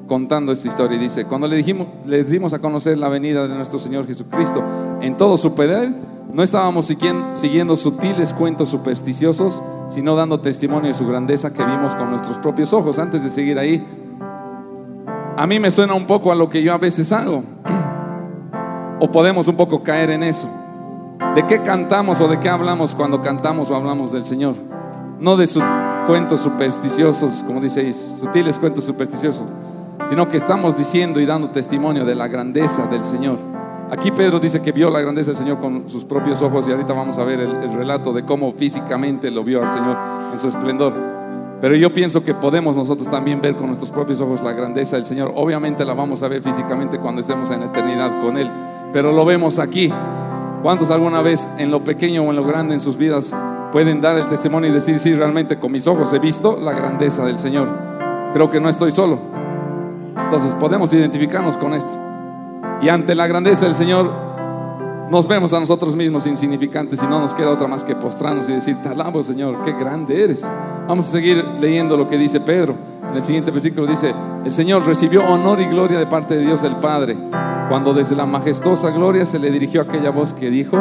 contando 0.08 0.52
esta 0.52 0.68
historia 0.68 0.98
y 0.98 1.00
dice, 1.00 1.26
cuando 1.26 1.48
le, 1.48 1.58
dijimos, 1.58 1.88
le 2.06 2.24
dimos 2.24 2.54
a 2.54 2.60
conocer 2.60 3.00
la 3.00 3.10
venida 3.10 3.48
de 3.48 3.56
nuestro 3.56 3.80
Señor 3.80 4.06
Jesucristo 4.06 4.64
en 5.02 5.18
todo 5.18 5.36
su 5.36 5.56
poder, 5.56 5.92
no 6.32 6.44
estábamos 6.44 6.86
siguiendo 6.86 7.76
sutiles 7.76 8.34
cuentos 8.34 8.70
supersticiosos, 8.70 9.64
sino 9.90 10.16
dando 10.16 10.40
testimonio 10.40 10.90
de 10.90 10.94
su 10.94 11.08
grandeza 11.08 11.52
que 11.52 11.66
vimos 11.66 11.96
con 11.96 12.12
nuestros 12.12 12.38
propios 12.38 12.72
ojos. 12.72 13.00
Antes 13.00 13.24
de 13.24 13.32
seguir 13.32 13.58
ahí, 13.58 13.84
a 15.36 15.48
mí 15.48 15.60
me 15.60 15.72
suena 15.72 15.96
un 15.96 16.06
poco 16.06 16.32
a 16.32 16.36
lo 16.36 16.48
que 16.50 16.62
yo 16.62 16.72
a 16.72 16.78
veces 16.78 17.12
hago. 17.12 17.44
O 19.00 19.12
podemos 19.12 19.48
un 19.48 19.56
poco 19.56 19.84
caer 19.84 20.10
en 20.10 20.24
eso. 20.24 20.50
¿De 21.38 21.46
qué 21.46 21.62
cantamos 21.62 22.20
o 22.20 22.28
de 22.28 22.40
qué 22.40 22.50
hablamos 22.50 22.96
cuando 22.96 23.22
cantamos 23.22 23.70
o 23.70 23.76
hablamos 23.76 24.12
del 24.12 24.26
Señor? 24.26 24.56
No 25.20 25.38
de 25.38 25.46
sus 25.46 25.62
cuentos 26.08 26.42
supersticiosos, 26.42 27.44
como 27.44 27.62
diceis, 27.62 28.16
sutiles 28.20 28.58
cuentos 28.58 28.86
supersticiosos, 28.86 29.44
sino 30.10 30.28
que 30.30 30.38
estamos 30.38 30.76
diciendo 30.76 31.20
y 31.20 31.28
dando 31.28 31.52
testimonio 31.52 32.06
de 32.06 32.16
la 32.16 32.28
grandeza 32.28 32.88
del 32.88 33.04
Señor. 33.04 33.38
Aquí 33.92 34.10
Pedro 34.10 34.40
dice 34.40 34.64
que 34.64 34.72
vio 34.72 34.90
la 34.90 35.00
grandeza 35.00 35.30
del 35.30 35.38
Señor 35.38 35.60
con 35.60 35.88
sus 35.88 36.06
propios 36.06 36.42
ojos 36.42 36.68
y 36.68 36.72
ahorita 36.72 36.94
vamos 36.94 37.20
a 37.20 37.24
ver 37.24 37.40
el, 37.42 37.56
el 37.58 37.72
relato 37.72 38.14
de 38.14 38.26
cómo 38.26 38.54
físicamente 38.54 39.30
lo 39.30 39.44
vio 39.44 39.64
al 39.64 39.70
Señor 39.70 39.96
en 40.34 40.40
su 40.40 40.48
esplendor. 40.48 40.92
Pero 41.62 41.76
yo 41.76 41.94
pienso 41.94 42.24
que 42.24 42.34
podemos 42.34 42.76
nosotros 42.76 43.12
también 43.12 43.42
ver 43.42 43.56
con 43.56 43.68
nuestros 43.68 43.92
propios 43.92 44.20
ojos 44.22 44.42
la 44.42 44.54
grandeza 44.54 44.96
del 44.96 45.06
Señor. 45.06 45.32
Obviamente 45.36 45.86
la 45.86 45.94
vamos 45.94 46.24
a 46.24 46.30
ver 46.30 46.42
físicamente 46.42 46.98
cuando 46.98 47.22
estemos 47.22 47.52
en 47.52 47.62
eternidad 47.62 48.24
con 48.24 48.40
Él, 48.40 48.50
pero 48.92 49.12
lo 49.12 49.24
vemos 49.24 49.60
aquí. 49.60 49.94
¿Cuántos 50.62 50.92
alguna 50.92 51.22
vez 51.22 51.48
en 51.58 51.72
lo 51.72 51.84
pequeño 51.84 52.24
o 52.24 52.30
en 52.30 52.36
lo 52.36 52.44
grande 52.44 52.74
en 52.74 52.80
sus 52.80 52.98
vidas 52.98 53.34
pueden 53.72 54.02
dar 54.02 54.18
el 54.18 54.28
testimonio 54.28 54.70
y 54.70 54.74
decir, 54.74 55.00
sí, 55.00 55.14
realmente 55.14 55.60
con 55.60 55.72
mis 55.72 55.88
ojos 55.88 56.12
he 56.14 56.20
visto 56.20 56.60
la 56.60 56.74
grandeza 56.74 57.26
del 57.26 57.38
Señor? 57.38 57.68
Creo 58.34 58.50
que 58.50 58.60
no 58.60 58.68
estoy 58.68 58.92
solo. 58.92 59.20
Entonces 60.18 60.54
podemos 60.56 60.92
identificarnos 60.94 61.58
con 61.58 61.74
esto. 61.74 61.98
Y 62.82 62.90
ante 62.90 63.16
la 63.16 63.28
grandeza 63.28 63.66
del 63.66 63.76
Señor 63.76 64.12
nos 65.10 65.28
vemos 65.28 65.54
a 65.54 65.60
nosotros 65.60 65.96
mismos 65.96 66.28
insignificantes 66.28 67.02
y 67.02 67.08
no 67.08 67.20
nos 67.20 67.34
queda 67.34 67.52
otra 67.52 67.68
más 67.68 67.84
que 67.84 67.96
postrarnos 67.96 68.50
y 68.50 68.54
decir, 68.54 68.76
te 68.82 68.90
alabo 68.90 69.24
Señor, 69.24 69.62
qué 69.64 69.72
grande 69.74 70.24
eres. 70.24 70.50
Vamos 70.88 71.10
a 71.10 71.12
seguir 71.12 71.44
leyendo 71.60 71.98
lo 71.98 72.08
que 72.08 72.18
dice 72.18 72.40
Pedro. 72.40 72.76
En 73.10 73.18
el 73.18 73.26
siguiente 73.26 73.52
versículo 73.52 73.86
dice, 73.86 74.14
el 74.46 74.54
Señor 74.54 74.86
recibió 74.86 75.26
honor 75.26 75.60
y 75.60 75.66
gloria 75.66 76.00
de 76.00 76.08
parte 76.08 76.38
de 76.38 76.46
Dios 76.46 76.64
el 76.64 76.78
Padre, 76.78 77.18
cuando 77.68 77.94
desde 77.94 78.16
la 78.16 78.26
majestuosa 78.26 78.92
gloria 78.92 79.26
se 79.26 79.38
le 79.38 79.52
dirigió 79.52 79.82
aquella 79.82 80.12
voz 80.12 80.34
que 80.34 80.50
dijo, 80.50 80.78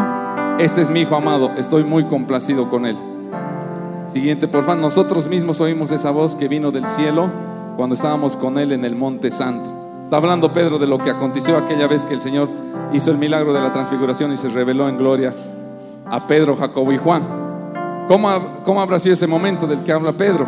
este 0.61 0.81
es 0.81 0.90
mi 0.90 1.01
Hijo 1.01 1.16
amado, 1.16 1.51
estoy 1.57 1.83
muy 1.83 2.05
complacido 2.05 2.71
con 2.71 2.87
él. 2.87 2.97
Siguiente, 4.07 4.47
por 4.47 4.62
favor, 4.62 4.81
nosotros 4.81 5.27
mismos 5.27 5.61
oímos 5.61 5.90
esa 5.90 6.12
voz 6.12 6.37
que 6.37 6.47
vino 6.47 6.71
del 6.71 6.87
cielo 6.87 7.29
cuando 7.77 7.97
estábamos 7.97 8.37
con 8.37 8.59
él 8.59 8.71
en 8.71 8.85
el 8.85 8.95
monte 8.95 9.33
santo. 9.33 9.69
Está 10.05 10.19
hablando 10.19 10.53
Pedro 10.53 10.79
de 10.79 10.87
lo 10.87 10.99
que 10.99 11.11
aconteció 11.11 11.57
aquella 11.57 11.88
vez 11.88 12.05
que 12.05 12.14
el 12.14 12.21
Señor 12.21 12.49
hizo 12.92 13.11
el 13.11 13.19
milagro 13.19 13.53
de 13.53 13.61
la 13.61 13.73
transfiguración 13.73 14.33
y 14.33 14.37
se 14.37 14.49
reveló 14.51 14.88
en 14.88 14.99
gloria 14.99 15.35
a 16.07 16.27
Pedro, 16.29 16.55
Jacobo 16.55 16.92
y 16.92 16.99
Juan. 16.99 17.46
¿Cómo, 18.09 18.62
¿Cómo 18.64 18.81
habrá 18.81 19.01
sido 19.01 19.14
ese 19.14 19.27
momento 19.27 19.66
del 19.66 19.83
que 19.83 19.90
habla 19.90 20.12
Pedro? 20.12 20.47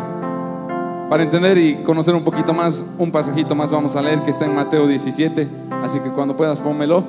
Para 1.09 1.23
entender 1.23 1.57
y 1.57 1.75
conocer 1.83 2.15
un 2.15 2.23
poquito 2.23 2.53
más, 2.53 2.85
un 2.97 3.11
pasajito 3.11 3.53
más 3.53 3.69
vamos 3.71 3.97
a 3.97 4.01
leer 4.01 4.23
que 4.23 4.31
está 4.31 4.45
en 4.45 4.55
Mateo 4.55 4.87
17, 4.87 5.49
así 5.83 5.99
que 5.99 6.09
cuando 6.11 6.37
puedas 6.37 6.61
pónmelo. 6.61 7.03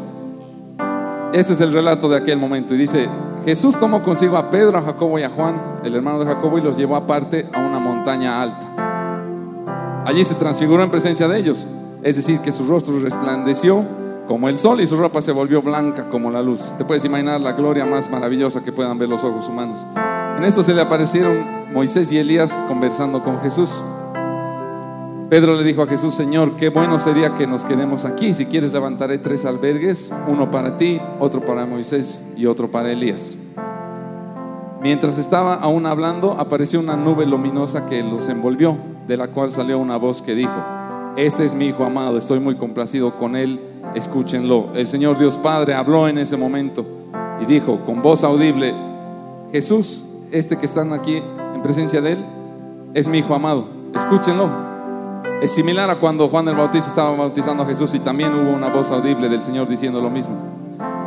Este 1.32 1.52
es 1.52 1.60
el 1.60 1.72
relato 1.72 2.08
de 2.08 2.16
aquel 2.16 2.36
momento 2.38 2.74
y 2.74 2.78
dice, 2.78 3.08
Jesús 3.44 3.78
tomó 3.78 4.02
consigo 4.02 4.36
a 4.36 4.50
Pedro, 4.50 4.76
a 4.78 4.82
Jacobo 4.82 5.20
y 5.20 5.22
a 5.22 5.30
Juan, 5.30 5.60
el 5.84 5.94
hermano 5.94 6.18
de 6.18 6.26
Jacobo, 6.26 6.58
y 6.58 6.62
los 6.62 6.76
llevó 6.76 6.96
aparte 6.96 7.46
a 7.52 7.60
una 7.60 7.78
montaña 7.78 8.42
alta. 8.42 10.02
Allí 10.04 10.24
se 10.24 10.34
transfiguró 10.34 10.82
en 10.82 10.90
presencia 10.90 11.28
de 11.28 11.38
ellos, 11.38 11.68
es 12.02 12.16
decir, 12.16 12.40
que 12.40 12.50
su 12.50 12.64
rostro 12.64 12.98
resplandeció 12.98 13.84
como 14.26 14.48
el 14.48 14.58
sol 14.58 14.80
y 14.80 14.86
su 14.86 14.96
ropa 14.96 15.22
se 15.22 15.30
volvió 15.30 15.62
blanca 15.62 16.08
como 16.10 16.28
la 16.30 16.42
luz. 16.42 16.74
Te 16.76 16.84
puedes 16.84 17.04
imaginar 17.04 17.40
la 17.40 17.52
gloria 17.52 17.84
más 17.84 18.10
maravillosa 18.10 18.64
que 18.64 18.72
puedan 18.72 18.98
ver 18.98 19.08
los 19.08 19.22
ojos 19.22 19.48
humanos. 19.48 19.86
En 20.40 20.46
esto 20.46 20.64
se 20.64 20.72
le 20.72 20.80
aparecieron 20.80 21.44
Moisés 21.70 22.10
y 22.12 22.16
Elías 22.16 22.64
conversando 22.66 23.22
con 23.22 23.42
Jesús. 23.42 23.82
Pedro 25.28 25.54
le 25.54 25.62
dijo 25.64 25.82
a 25.82 25.86
Jesús, 25.86 26.14
Señor, 26.14 26.56
qué 26.56 26.70
bueno 26.70 26.98
sería 26.98 27.34
que 27.34 27.46
nos 27.46 27.66
quedemos 27.66 28.06
aquí. 28.06 28.32
Si 28.32 28.46
quieres 28.46 28.72
levantaré 28.72 29.18
tres 29.18 29.44
albergues, 29.44 30.10
uno 30.28 30.50
para 30.50 30.78
ti, 30.78 30.98
otro 31.18 31.44
para 31.44 31.66
Moisés 31.66 32.24
y 32.38 32.46
otro 32.46 32.70
para 32.70 32.90
Elías. 32.90 33.36
Mientras 34.80 35.18
estaba 35.18 35.56
aún 35.56 35.84
hablando, 35.84 36.32
apareció 36.32 36.80
una 36.80 36.96
nube 36.96 37.26
luminosa 37.26 37.84
que 37.86 38.02
los 38.02 38.30
envolvió, 38.30 38.78
de 39.06 39.18
la 39.18 39.28
cual 39.28 39.52
salió 39.52 39.78
una 39.78 39.98
voz 39.98 40.22
que 40.22 40.34
dijo, 40.34 40.64
Este 41.18 41.44
es 41.44 41.52
mi 41.52 41.66
Hijo 41.66 41.84
amado, 41.84 42.16
estoy 42.16 42.40
muy 42.40 42.54
complacido 42.54 43.18
con 43.18 43.36
él 43.36 43.60
escúchenlo. 43.94 44.70
El 44.74 44.86
Señor 44.86 45.18
Dios 45.18 45.36
Padre 45.36 45.74
habló 45.74 46.08
en 46.08 46.16
ese 46.16 46.38
momento 46.38 46.86
y 47.42 47.44
dijo 47.44 47.84
con 47.84 48.00
voz 48.00 48.24
audible, 48.24 48.74
Jesús, 49.52 50.06
este 50.32 50.58
que 50.58 50.66
están 50.66 50.92
aquí 50.92 51.16
en 51.16 51.62
presencia 51.62 52.00
de 52.00 52.12
Él, 52.12 52.26
es 52.94 53.08
mi 53.08 53.18
Hijo 53.18 53.34
amado, 53.34 53.66
escúchenlo. 53.94 54.50
Es 55.42 55.52
similar 55.52 55.88
a 55.88 55.96
cuando 55.96 56.28
Juan 56.28 56.48
el 56.48 56.56
Bautista 56.56 56.90
estaba 56.90 57.16
bautizando 57.16 57.62
a 57.62 57.66
Jesús 57.66 57.94
y 57.94 57.98
también 57.98 58.34
hubo 58.34 58.50
una 58.50 58.68
voz 58.68 58.90
audible 58.90 59.28
del 59.28 59.42
Señor 59.42 59.68
diciendo 59.68 60.00
lo 60.00 60.10
mismo. 60.10 60.34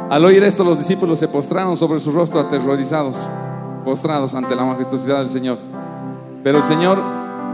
Al 0.09 0.25
oír 0.25 0.43
esto 0.43 0.63
los 0.63 0.79
discípulos 0.79 1.19
se 1.19 1.27
postraron 1.27 1.77
sobre 1.77 1.99
su 1.99 2.12
rostro 2.12 2.39
aterrorizados, 2.39 3.17
postrados 3.86 4.33
ante 4.36 4.55
la 4.55 4.63
majestuosidad 4.63 5.19
del 5.19 5.29
Señor. 5.29 5.57
Pero 6.43 6.59
el 6.59 6.63
Señor 6.63 6.99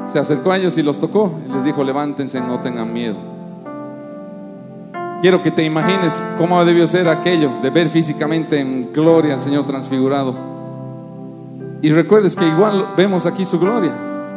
se 0.05 0.19
acercó 0.19 0.51
a 0.51 0.57
ellos 0.57 0.77
y 0.77 0.83
los 0.83 0.99
tocó 0.99 1.31
y 1.47 1.51
les 1.51 1.65
dijo, 1.65 1.83
levántense, 1.83 2.41
no 2.41 2.59
tengan 2.59 2.91
miedo. 2.91 3.17
Quiero 5.21 5.43
que 5.43 5.51
te 5.51 5.63
imagines 5.63 6.23
cómo 6.37 6.63
debió 6.63 6.87
ser 6.87 7.09
aquello 7.09 7.51
de 7.61 7.69
ver 7.71 7.89
físicamente 7.89 8.59
en 8.59 8.93
gloria 8.93 9.33
al 9.33 9.41
Señor 9.41 9.65
transfigurado. 9.65 10.48
Y 11.81 11.91
recuerdes 11.91 12.35
que 12.35 12.45
igual 12.45 12.93
vemos 12.97 13.25
aquí 13.25 13.45
su 13.45 13.59
gloria 13.59 13.93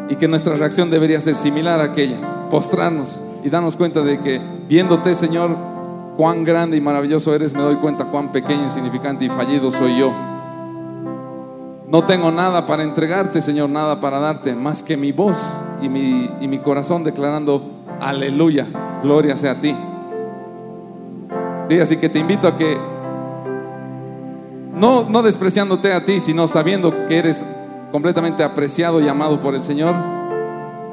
y 0.09 0.17
que 0.17 0.29
nuestra 0.29 0.55
reacción 0.57 0.91
debería 0.91 1.21
ser 1.21 1.35
similar 1.35 1.81
a 1.81 1.85
aquella, 1.85 2.17
postrarnos 2.51 3.23
y 3.43 3.51
darnos 3.51 3.77
cuenta 3.77 4.03
de 4.03 4.21
que 4.21 4.41
viéndote, 4.69 5.15
Señor, 5.15 5.57
cuán 6.17 6.45
grande 6.45 6.77
y 6.77 6.81
maravilloso 6.81 7.35
eres, 7.35 7.53
me 7.53 7.63
doy 7.63 7.77
cuenta 7.77 8.05
cuán 8.07 8.31
pequeño, 8.31 8.65
insignificante 8.65 9.25
y 9.25 9.29
fallido 9.29 9.71
soy 9.71 9.99
yo. 9.99 10.13
No 11.89 12.03
tengo 12.07 12.31
nada 12.31 12.65
para 12.65 12.85
entregarte, 12.85 13.43
Señor, 13.43 13.69
nada 13.71 14.01
para 14.01 14.19
darte, 14.19 14.55
más 14.55 14.83
que 14.83 14.97
mi 14.97 15.13
voz 15.13 15.61
y 15.83 15.89
mi, 15.89 16.31
y 16.41 16.49
mi 16.49 16.59
corazón 16.59 17.05
declarando 17.05 17.83
Aleluya, 18.03 18.67
gloria 19.01 19.37
sea 19.37 19.53
a 19.53 19.61
ti. 19.61 19.77
Sí, 21.69 21.79
así 21.79 21.97
que 21.99 22.09
te 22.09 22.19
invito 22.19 22.49
a 22.49 22.57
que, 22.57 22.77
no, 24.73 25.09
no 25.09 25.23
despreciándote 25.23 25.93
a 25.93 26.05
ti, 26.05 26.21
sino 26.21 26.49
sabiendo 26.49 27.07
que 27.07 27.19
eres 27.19 27.45
completamente 27.91 28.43
apreciado 28.43 29.01
y 29.01 29.09
amado 29.09 29.41
por 29.41 29.55
el 29.55 29.63
Señor, 29.63 29.95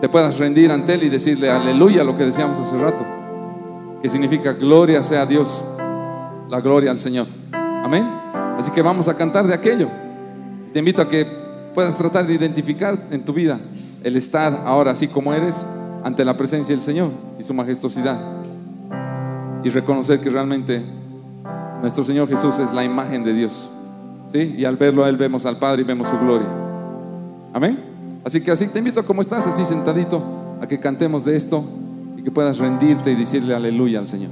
te 0.01 0.09
puedas 0.09 0.37
rendir 0.37 0.71
ante 0.71 0.93
Él 0.93 1.03
y 1.03 1.09
decirle 1.09 1.49
aleluya, 1.49 2.03
lo 2.03 2.15
que 2.15 2.25
decíamos 2.25 2.59
hace 2.59 2.77
rato, 2.77 3.05
que 4.01 4.09
significa 4.09 4.53
gloria 4.53 5.01
sea 5.03 5.21
a 5.21 5.25
Dios, 5.25 5.61
la 6.49 6.59
gloria 6.61 6.91
al 6.91 6.99
Señor. 6.99 7.27
Amén. 7.53 8.07
Así 8.57 8.71
que 8.71 8.81
vamos 8.81 9.07
a 9.07 9.15
cantar 9.15 9.47
de 9.47 9.53
aquello. 9.53 9.89
Te 10.73 10.79
invito 10.79 11.01
a 11.01 11.07
que 11.07 11.25
puedas 11.73 11.97
tratar 11.97 12.27
de 12.27 12.33
identificar 12.33 13.07
en 13.11 13.23
tu 13.23 13.33
vida 13.33 13.59
el 14.03 14.15
estar 14.15 14.63
ahora 14.65 14.91
así 14.91 15.07
como 15.07 15.33
eres 15.33 15.65
ante 16.03 16.23
la 16.25 16.35
presencia 16.37 16.75
del 16.75 16.83
Señor 16.83 17.11
y 17.39 17.43
su 17.43 17.53
majestuosidad. 17.53 18.17
Y 19.63 19.69
reconocer 19.69 20.19
que 20.19 20.29
realmente 20.29 20.98
nuestro 21.81 22.03
Señor 22.03 22.27
Jesús 22.27 22.59
es 22.59 22.71
la 22.73 22.83
imagen 22.83 23.23
de 23.23 23.33
Dios. 23.33 23.69
¿Sí? 24.27 24.55
Y 24.57 24.65
al 24.65 24.77
verlo 24.77 25.03
a 25.03 25.09
Él 25.09 25.17
vemos 25.17 25.45
al 25.45 25.57
Padre 25.57 25.81
y 25.81 25.85
vemos 25.85 26.07
su 26.07 26.17
gloria. 26.19 26.47
Amén. 27.53 27.79
Así 28.23 28.41
que 28.41 28.51
así 28.51 28.67
te 28.67 28.79
invito 28.79 29.05
como 29.05 29.21
estás, 29.21 29.47
así 29.47 29.65
sentadito, 29.65 30.21
a 30.61 30.67
que 30.67 30.79
cantemos 30.79 31.25
de 31.25 31.35
esto 31.35 31.63
y 32.17 32.21
que 32.21 32.31
puedas 32.31 32.59
rendirte 32.59 33.11
y 33.11 33.15
decirle 33.15 33.55
aleluya 33.55 33.99
al 33.99 34.07
Señor. 34.07 34.31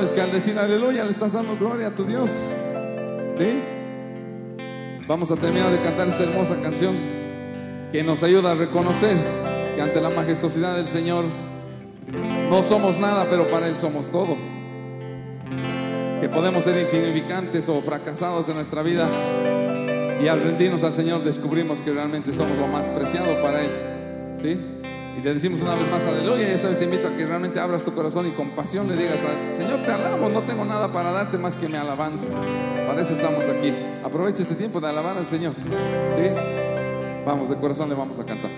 Sabes 0.00 0.12
que 0.12 0.22
al 0.22 0.32
decir 0.32 0.58
aleluya 0.58 1.04
le 1.04 1.10
estás 1.10 1.34
dando 1.34 1.58
gloria 1.58 1.88
a 1.88 1.94
tu 1.94 2.04
Dios. 2.04 2.30
¿Sí? 3.36 3.60
Vamos 5.06 5.30
a 5.30 5.36
terminar 5.36 5.70
de 5.70 5.78
cantar 5.80 6.08
esta 6.08 6.22
hermosa 6.22 6.56
canción 6.62 6.94
que 7.92 8.02
nos 8.02 8.22
ayuda 8.22 8.52
a 8.52 8.54
reconocer 8.54 9.14
que 9.76 9.82
ante 9.82 10.00
la 10.00 10.08
majestuosidad 10.08 10.74
del 10.74 10.88
Señor 10.88 11.26
no 12.48 12.62
somos 12.62 12.98
nada, 12.98 13.26
pero 13.28 13.46
para 13.48 13.68
Él 13.68 13.76
somos 13.76 14.10
todo. 14.10 14.38
Que 16.22 16.30
podemos 16.30 16.64
ser 16.64 16.80
insignificantes 16.80 17.68
o 17.68 17.82
fracasados 17.82 18.48
en 18.48 18.54
nuestra 18.54 18.82
vida 18.82 19.06
y 20.22 20.28
al 20.28 20.40
rendirnos 20.40 20.82
al 20.82 20.94
Señor 20.94 21.22
descubrimos 21.24 21.82
que 21.82 21.92
realmente 21.92 22.32
somos 22.32 22.56
lo 22.56 22.68
más 22.68 22.88
preciado 22.88 23.42
para 23.42 23.60
Él. 23.60 23.70
¿Sí? 24.40 24.79
Y 25.18 25.22
le 25.22 25.34
decimos 25.34 25.60
una 25.60 25.74
vez 25.74 25.90
más 25.90 26.06
aleluya. 26.06 26.48
Y 26.48 26.52
esta 26.52 26.68
vez 26.68 26.78
te 26.78 26.84
invito 26.84 27.08
a 27.08 27.16
que 27.16 27.26
realmente 27.26 27.60
abras 27.60 27.84
tu 27.84 27.92
corazón 27.92 28.26
y 28.28 28.30
con 28.30 28.50
pasión 28.50 28.88
le 28.88 28.96
digas, 28.96 29.20
Señor, 29.50 29.84
te 29.84 29.92
alabo, 29.92 30.28
no 30.28 30.42
tengo 30.42 30.64
nada 30.64 30.92
para 30.92 31.12
darte 31.12 31.38
más 31.38 31.56
que 31.56 31.68
mi 31.68 31.76
alabanza. 31.76 32.30
Para 32.86 33.00
eso 33.00 33.12
estamos 33.12 33.48
aquí. 33.48 33.74
Aprovecha 34.04 34.42
este 34.42 34.54
tiempo 34.54 34.80
de 34.80 34.88
alabar 34.88 35.16
al 35.16 35.26
Señor. 35.26 35.52
¿Sí? 36.16 36.22
Vamos, 37.26 37.50
de 37.50 37.56
corazón 37.56 37.88
le 37.88 37.94
vamos 37.94 38.18
a 38.18 38.24
cantar. 38.24 38.50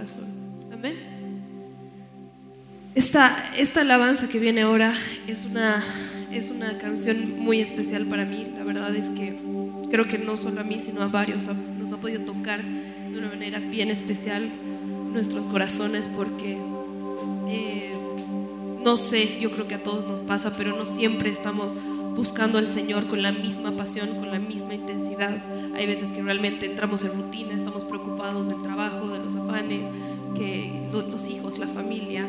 Corazón. 0.00 0.24
Amén. 0.72 0.96
Esta, 2.94 3.52
esta 3.54 3.82
alabanza 3.82 4.28
que 4.30 4.38
viene 4.38 4.62
ahora 4.62 4.94
es 5.26 5.44
una, 5.44 5.84
es 6.32 6.50
una 6.50 6.78
canción 6.78 7.38
muy 7.38 7.60
especial 7.60 8.06
para 8.06 8.24
mí. 8.24 8.46
La 8.56 8.64
verdad 8.64 8.96
es 8.96 9.10
que 9.10 9.38
creo 9.90 10.08
que 10.08 10.16
no 10.16 10.38
solo 10.38 10.62
a 10.62 10.64
mí, 10.64 10.80
sino 10.80 11.02
a 11.02 11.08
varios 11.08 11.48
nos 11.78 11.92
ha 11.92 11.98
podido 11.98 12.22
tocar 12.22 12.62
de 12.64 13.18
una 13.18 13.28
manera 13.28 13.58
bien 13.58 13.90
especial 13.90 14.50
nuestros 15.12 15.46
corazones 15.46 16.08
porque 16.08 16.56
eh, 17.50 17.92
no 18.82 18.96
sé, 18.96 19.38
yo 19.38 19.50
creo 19.50 19.68
que 19.68 19.74
a 19.74 19.82
todos 19.82 20.06
nos 20.06 20.22
pasa, 20.22 20.56
pero 20.56 20.74
no 20.74 20.86
siempre 20.86 21.28
estamos 21.28 21.74
buscando 22.14 22.58
al 22.58 22.68
Señor 22.68 23.06
con 23.06 23.22
la 23.22 23.32
misma 23.32 23.72
pasión, 23.72 24.08
con 24.16 24.30
la 24.30 24.38
misma 24.38 24.74
intensidad. 24.74 25.42
Hay 25.74 25.86
veces 25.86 26.12
que 26.12 26.22
realmente 26.22 26.66
entramos 26.66 27.02
en 27.04 27.12
rutina, 27.12 27.54
estamos 27.54 27.84
preocupados 27.84 28.48
del 28.48 28.60
trabajo, 28.62 29.08
de 29.08 29.18
los 29.18 29.36
afanes, 29.36 29.88
que 30.34 30.72
los, 30.92 31.28
hijos, 31.28 31.58
la 31.58 31.66
familia, 31.66 32.26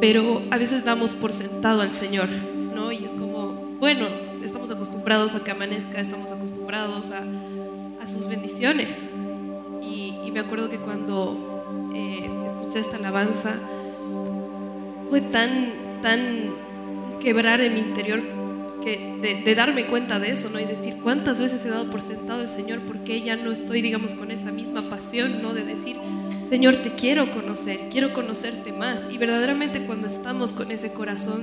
pero 0.00 0.42
a 0.50 0.56
veces 0.56 0.84
damos 0.84 1.14
por 1.14 1.32
sentado 1.32 1.80
al 1.80 1.90
Señor, 1.90 2.28
¿no? 2.74 2.92
Y 2.92 3.04
es 3.04 3.14
como, 3.14 3.76
bueno, 3.80 4.06
estamos 4.42 4.70
acostumbrados 4.70 5.34
a 5.34 5.44
que 5.44 5.50
amanezca, 5.50 6.00
estamos 6.00 6.32
acostumbrados 6.32 7.10
a, 7.10 7.24
sus 8.06 8.26
bendiciones. 8.26 9.10
Y, 9.82 10.30
me 10.32 10.40
acuerdo 10.40 10.70
que 10.70 10.76
cuando 10.76 11.90
eh, 11.94 12.30
escuché 12.46 12.78
esta 12.78 12.96
alabanza, 12.96 13.54
fue 15.10 15.20
tan, 15.20 15.72
tan 16.00 16.20
quebrar 17.18 17.60
en 17.60 17.74
mi 17.74 17.80
interior 17.80 18.37
que 18.82 19.42
de, 19.44 19.54
darme 19.54 19.86
cuenta 19.86 20.18
de 20.18 20.30
eso, 20.30 20.50
¿no? 20.50 20.60
Y 20.60 20.64
decir 20.64 20.96
cuántas 21.02 21.40
veces 21.40 21.64
he 21.64 21.70
dado 21.70 21.90
por 21.90 22.02
sentado 22.02 22.42
el 22.42 22.48
Señor, 22.48 22.80
porque 22.80 23.20
ya 23.20 23.36
no 23.36 23.52
estoy, 23.52 23.82
digamos, 23.82 24.14
con 24.14 24.30
esa 24.30 24.50
misma 24.52 24.82
pasión, 24.82 25.42
¿no? 25.42 25.54
De 25.54 25.64
decir, 25.64 25.96
Señor, 26.42 26.76
te 26.76 26.94
quiero 26.94 27.30
conocer, 27.30 27.88
quiero 27.90 28.12
conocerte 28.12 28.72
más. 28.72 29.08
Y 29.10 29.18
verdaderamente 29.18 29.84
cuando 29.84 30.06
estamos 30.06 30.52
con 30.52 30.70
ese 30.70 30.92
corazón, 30.92 31.42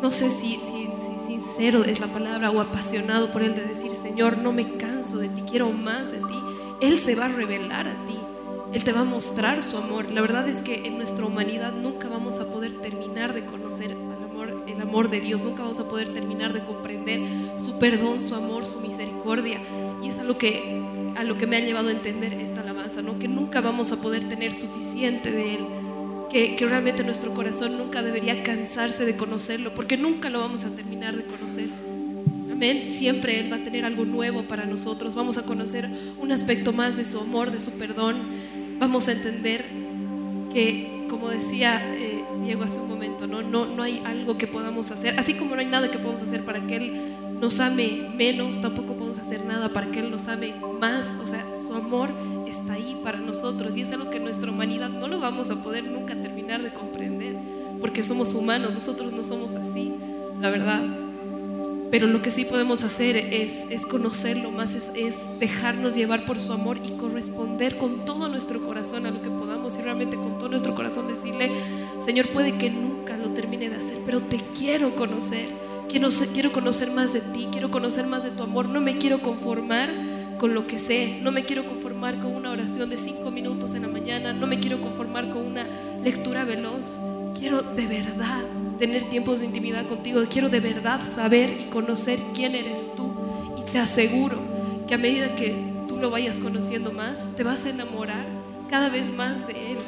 no 0.00 0.10
sé 0.10 0.30
si, 0.30 0.58
si, 0.58 0.88
si 0.94 1.26
sincero 1.26 1.84
es 1.84 2.00
la 2.00 2.12
palabra 2.12 2.50
o 2.50 2.60
apasionado 2.60 3.30
por 3.30 3.42
Él 3.42 3.54
de 3.54 3.62
decir, 3.62 3.92
Señor, 3.92 4.38
no 4.38 4.52
me 4.52 4.76
canso 4.76 5.18
de 5.18 5.28
ti, 5.28 5.42
quiero 5.42 5.70
más 5.70 6.12
de 6.12 6.18
ti, 6.18 6.38
Él 6.80 6.98
se 6.98 7.14
va 7.14 7.26
a 7.26 7.28
revelar 7.28 7.88
a 7.88 8.06
ti. 8.06 8.16
Él 8.72 8.84
te 8.84 8.92
va 8.92 9.00
a 9.00 9.04
mostrar 9.04 9.62
su 9.62 9.76
amor. 9.76 10.10
La 10.10 10.22
verdad 10.22 10.48
es 10.48 10.62
que 10.62 10.86
en 10.86 10.96
nuestra 10.96 11.26
humanidad 11.26 11.72
nunca 11.72 12.08
vamos 12.08 12.40
a 12.40 12.48
poder 12.48 12.72
terminar 12.72 13.34
de 13.34 13.44
conocer 13.44 13.94
el 14.48 14.80
amor 14.80 15.10
de 15.10 15.20
Dios, 15.20 15.42
nunca 15.42 15.62
vamos 15.62 15.80
a 15.80 15.88
poder 15.88 16.10
terminar 16.10 16.52
de 16.52 16.62
comprender 16.62 17.20
su 17.62 17.78
perdón, 17.78 18.20
su 18.20 18.34
amor, 18.34 18.66
su 18.66 18.80
misericordia. 18.80 19.60
Y 20.02 20.08
es 20.08 20.18
a 20.18 20.24
lo 20.24 20.38
que, 20.38 20.80
a 21.16 21.24
lo 21.24 21.38
que 21.38 21.46
me 21.46 21.56
ha 21.56 21.60
llevado 21.60 21.88
a 21.88 21.92
entender 21.92 22.34
esta 22.34 22.60
alabanza, 22.60 23.02
¿no? 23.02 23.18
que 23.18 23.28
nunca 23.28 23.60
vamos 23.60 23.92
a 23.92 23.96
poder 23.96 24.28
tener 24.28 24.54
suficiente 24.54 25.30
de 25.30 25.54
Él. 25.54 25.60
Que, 26.30 26.56
que 26.56 26.64
realmente 26.64 27.04
nuestro 27.04 27.34
corazón 27.34 27.76
nunca 27.76 28.02
debería 28.02 28.42
cansarse 28.42 29.04
de 29.04 29.16
conocerlo, 29.16 29.74
porque 29.74 29.98
nunca 29.98 30.30
lo 30.30 30.40
vamos 30.40 30.64
a 30.64 30.70
terminar 30.70 31.14
de 31.14 31.24
conocer. 31.24 31.66
Amén. 32.50 32.88
Siempre 32.92 33.38
Él 33.38 33.52
va 33.52 33.56
a 33.56 33.62
tener 33.62 33.84
algo 33.84 34.06
nuevo 34.06 34.42
para 34.44 34.64
nosotros. 34.64 35.14
Vamos 35.14 35.36
a 35.36 35.44
conocer 35.44 35.90
un 36.18 36.32
aspecto 36.32 36.72
más 36.72 36.96
de 36.96 37.04
su 37.04 37.20
amor, 37.20 37.50
de 37.50 37.60
su 37.60 37.72
perdón 37.72 38.16
vamos 38.82 39.06
a 39.06 39.12
entender 39.12 39.64
que, 40.52 41.06
como 41.08 41.30
decía 41.30 41.80
eh, 41.94 42.11
Diego 42.42 42.64
hace 42.64 42.78
un 42.80 42.88
momento, 42.88 43.26
¿no? 43.26 43.42
No, 43.42 43.66
no 43.66 43.82
hay 43.82 44.02
algo 44.04 44.36
que 44.36 44.46
podamos 44.46 44.90
hacer, 44.90 45.18
así 45.18 45.34
como 45.34 45.54
no 45.54 45.60
hay 45.60 45.66
nada 45.66 45.90
que 45.90 45.98
podamos 45.98 46.22
hacer 46.22 46.44
para 46.44 46.66
que 46.66 46.76
Él 46.76 47.00
nos 47.40 47.60
ame 47.60 48.08
menos, 48.14 48.60
tampoco 48.60 48.94
podemos 48.94 49.18
hacer 49.18 49.44
nada 49.44 49.70
para 49.70 49.90
que 49.90 50.00
Él 50.00 50.10
nos 50.10 50.28
ame 50.28 50.54
más, 50.80 51.10
o 51.22 51.26
sea, 51.26 51.44
su 51.56 51.74
amor 51.74 52.10
está 52.46 52.74
ahí 52.74 53.00
para 53.02 53.18
nosotros 53.18 53.76
y 53.76 53.82
es 53.82 53.92
algo 53.92 54.10
que 54.10 54.20
nuestra 54.20 54.50
humanidad 54.50 54.90
no 54.90 55.08
lo 55.08 55.18
vamos 55.18 55.50
a 55.50 55.62
poder 55.62 55.84
nunca 55.84 56.14
terminar 56.14 56.62
de 56.62 56.72
comprender, 56.72 57.36
porque 57.80 58.02
somos 58.02 58.34
humanos, 58.34 58.72
nosotros 58.72 59.12
no 59.12 59.22
somos 59.22 59.54
así, 59.54 59.92
la 60.40 60.50
verdad. 60.50 61.01
Pero 61.92 62.06
lo 62.06 62.22
que 62.22 62.30
sí 62.30 62.46
podemos 62.46 62.84
hacer 62.84 63.18
es, 63.18 63.66
es 63.68 63.84
conocerlo 63.84 64.50
más, 64.50 64.74
es, 64.74 64.90
es, 64.94 65.38
dejarnos 65.38 65.94
llevar 65.94 66.24
por 66.24 66.38
su 66.38 66.54
amor 66.54 66.78
y 66.82 66.92
corresponder 66.92 67.76
con 67.76 68.06
todo 68.06 68.30
nuestro 68.30 68.64
corazón 68.64 69.04
a 69.04 69.10
lo 69.10 69.20
que 69.20 69.28
podamos 69.28 69.76
y 69.76 69.82
realmente 69.82 70.16
con 70.16 70.38
todo 70.38 70.48
nuestro 70.48 70.74
corazón 70.74 71.06
decirle, 71.06 71.50
Señor, 72.02 72.28
puede 72.28 72.56
que 72.56 72.70
nunca 72.70 73.18
lo 73.18 73.28
termine 73.34 73.68
de 73.68 73.76
hacer, 73.76 73.98
pero 74.06 74.22
te 74.22 74.40
quiero 74.56 74.96
conocer, 74.96 75.44
quiero, 75.86 76.08
quiero 76.32 76.50
conocer 76.50 76.90
más 76.90 77.12
de 77.12 77.20
ti, 77.20 77.46
quiero 77.52 77.70
conocer 77.70 78.06
más 78.06 78.24
de 78.24 78.30
tu 78.30 78.42
amor, 78.42 78.70
no 78.70 78.80
me 78.80 78.96
quiero 78.96 79.20
conformar 79.20 79.90
con 80.38 80.54
lo 80.54 80.66
que 80.66 80.78
sé, 80.78 81.18
no 81.20 81.30
me 81.30 81.44
quiero 81.44 81.66
conformar 81.66 82.20
con 82.20 82.34
una 82.34 82.52
oración 82.52 82.88
de 82.88 82.96
cinco 82.96 83.30
minutos 83.30 83.74
en 83.74 83.82
la 83.82 83.88
mañana, 83.88 84.32
no 84.32 84.46
me 84.46 84.60
quiero 84.60 84.80
conformar 84.80 85.28
con 85.28 85.44
una 85.44 85.66
lectura 86.02 86.46
veloz, 86.46 86.98
quiero 87.38 87.60
de 87.60 87.86
verdad 87.86 88.61
tener 88.82 89.04
tiempos 89.04 89.38
de 89.38 89.46
intimidad 89.46 89.86
contigo. 89.86 90.20
Quiero 90.28 90.48
de 90.48 90.58
verdad 90.58 91.02
saber 91.04 91.56
y 91.60 91.70
conocer 91.70 92.18
quién 92.34 92.56
eres 92.56 92.92
tú. 92.96 93.12
Y 93.56 93.62
te 93.70 93.78
aseguro 93.78 94.38
que 94.88 94.94
a 94.94 94.98
medida 94.98 95.36
que 95.36 95.54
tú 95.86 95.98
lo 95.98 96.10
vayas 96.10 96.38
conociendo 96.38 96.90
más, 96.90 97.30
te 97.36 97.44
vas 97.44 97.64
a 97.64 97.70
enamorar 97.70 98.26
cada 98.68 98.88
vez 98.88 99.14
más 99.14 99.46
de 99.46 99.70
Él. 99.70 99.78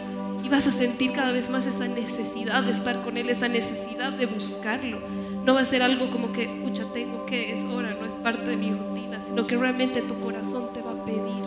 Y 0.44 0.48
vas 0.48 0.68
a 0.68 0.70
sentir 0.70 1.10
cada 1.10 1.32
vez 1.32 1.50
más 1.50 1.66
esa 1.66 1.88
necesidad 1.88 2.62
de 2.62 2.70
estar 2.70 3.02
con 3.02 3.16
Él, 3.16 3.30
esa 3.30 3.48
necesidad 3.48 4.12
de 4.12 4.26
buscarlo. 4.26 5.00
No 5.44 5.54
va 5.54 5.62
a 5.62 5.64
ser 5.64 5.82
algo 5.82 6.08
como 6.12 6.30
que, 6.30 6.46
pucha, 6.46 6.84
tengo 6.94 7.26
que, 7.26 7.52
es 7.52 7.64
hora, 7.64 7.96
no 7.98 8.06
es 8.06 8.14
parte 8.14 8.48
de 8.48 8.56
mi 8.56 8.70
rutina, 8.70 9.20
sino 9.20 9.44
que 9.48 9.56
realmente 9.56 10.02
tu 10.02 10.20
corazón 10.20 10.72
te 10.72 10.80
va 10.82 10.92
a 10.92 11.04
pedir 11.04 11.42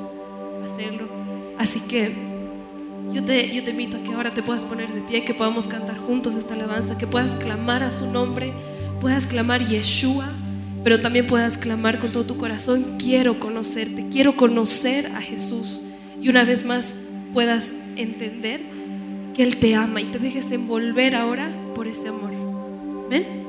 hacerlo. 0.66 1.08
Así 1.58 1.80
que 1.80 2.27
yo 3.14 3.24
te, 3.24 3.54
yo 3.54 3.62
invito 3.70 3.98
a 3.98 4.04
que 4.04 4.14
ahora 4.14 4.34
te 4.34 4.44
puedas 4.44 4.66
poner 4.66 4.94
de 4.94 5.02
pie, 5.02 5.24
que 5.24 5.34
podamos 5.34 5.68
cantar 5.68 5.98
juntos 5.98 6.36
esta 6.36 6.54
alabanza, 6.54 6.98
que 6.98 7.08
puedas 7.08 7.32
clamar 7.32 7.84
a 7.84 7.92
su 7.92 8.12
nombre, 8.12 8.54
puedas 9.00 9.28
clamar 9.28 9.66
Yeshua, 9.66 10.30
pero 10.84 11.02
también 11.02 11.28
puedas 11.28 11.58
clamar 11.58 12.00
con 12.00 12.12
todo 12.12 12.26
tu 12.26 12.38
corazón, 12.38 12.98
quiero 12.98 13.40
conocerte, 13.40 14.08
quiero 14.10 14.36
conocer 14.36 15.08
a 15.08 15.22
Jesús. 15.22 15.82
Y 16.22 16.30
una 16.30 16.44
vez 16.44 16.66
más 16.66 16.96
puedas 17.34 17.74
entender 17.96 18.62
que 19.36 19.44
Él 19.44 19.58
te 19.58 19.76
ama 19.76 20.02
y 20.02 20.06
te 20.06 20.20
dejes 20.20 20.52
envolver 20.52 21.16
ahora 21.16 21.52
por 21.76 21.88
ese 21.88 22.10
amor. 22.10 22.32
Amén. 23.06 23.47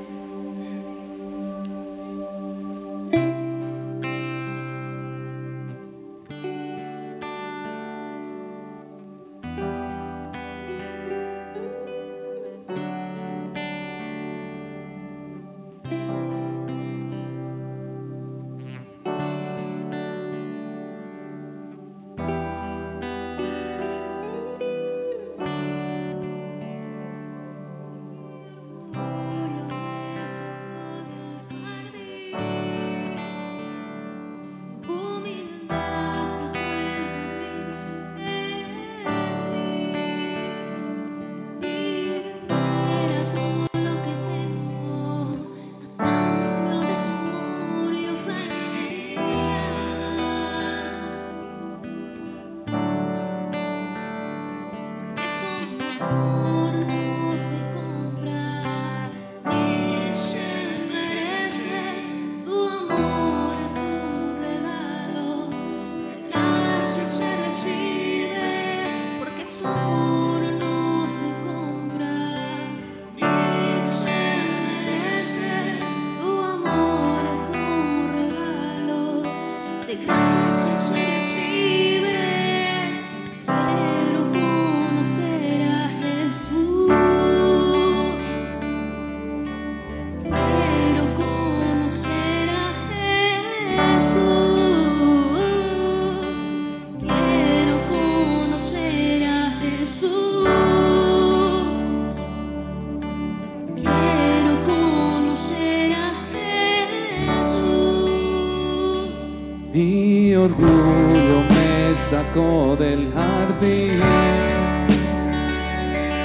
Del 112.39 113.13
jardín. 113.13 114.01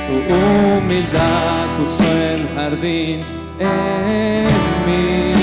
Su 0.05 0.13
humildad 0.31 1.65
puso 1.79 2.03
el 2.03 2.47
jardín 2.55 3.21
en 3.59 4.47
mí. 4.85 5.33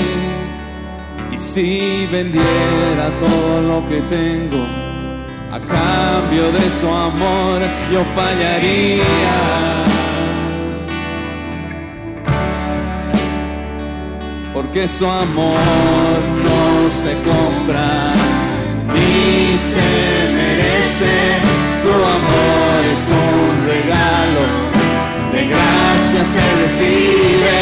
Y 1.33 1.37
si 1.37 2.07
vendiera 2.09 3.11
todo 3.19 3.61
lo 3.61 3.87
que 3.89 3.99
tengo 4.03 4.63
a 5.51 5.59
cambio 5.59 6.51
de 6.53 6.71
su 6.71 6.87
amor, 6.87 7.59
yo 7.91 8.05
fallaría. 8.15 9.03
Porque 14.53 14.87
su 14.87 15.05
amor 15.05 15.59
no 16.45 16.89
se 16.89 17.13
compra 17.23 18.30
ni 18.93 19.57
se 19.57 19.89
merece. 20.33 21.13
Su 21.81 21.89
amor 21.89 22.79
es 22.93 23.09
un 23.09 23.67
regalo, 23.67 24.45
de 25.33 25.47
gracia 25.47 26.25
se 26.25 26.43
recibe. 26.61 27.59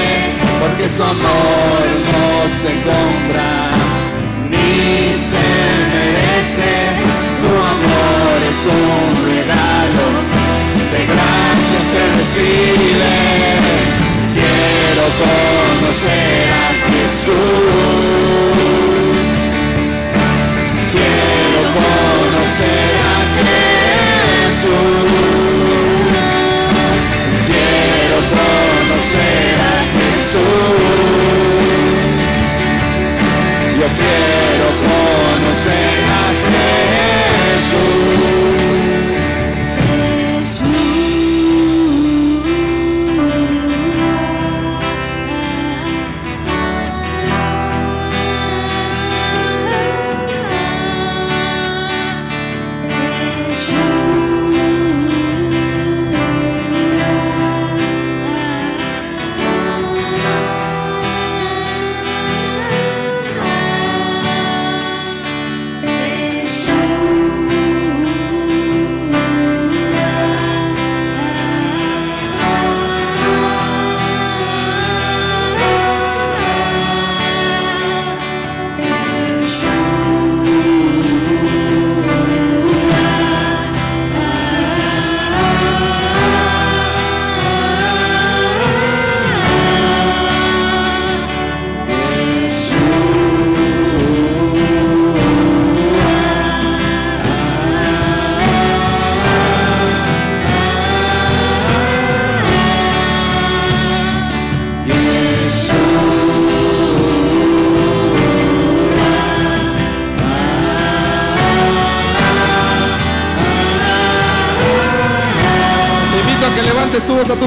Porque 0.59 0.89
su 0.89 1.03
amor 1.03 1.83
no 2.11 2.49
se 2.49 2.71
compra 2.89 3.51
ni 4.49 5.13
se 5.13 5.47
merece. 5.93 6.71
Su 7.39 7.47
amor 7.47 8.37
es 8.51 8.61
un 8.65 9.09
regalo, 9.33 10.05
de 10.93 11.01
gracia 11.13 11.79
se 11.91 12.01
recibe. 12.19 13.15
Quiero 14.33 15.05
conocer 15.23 16.49
a 16.49 16.69
Jesús. 16.91 18.68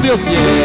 Levantes 0.02 0.24
tu 0.24 0.61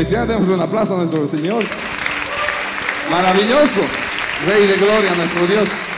Iglesia. 0.00 0.24
Démosle 0.24 0.54
un 0.54 0.60
aplauso 0.62 0.94
a 0.94 0.98
nuestro 0.98 1.28
Señor. 1.28 1.62
Maravilloso. 3.10 3.82
Rey 4.46 4.66
de 4.66 4.76
gloria, 4.76 5.14
nuestro 5.14 5.46
Dios. 5.46 5.89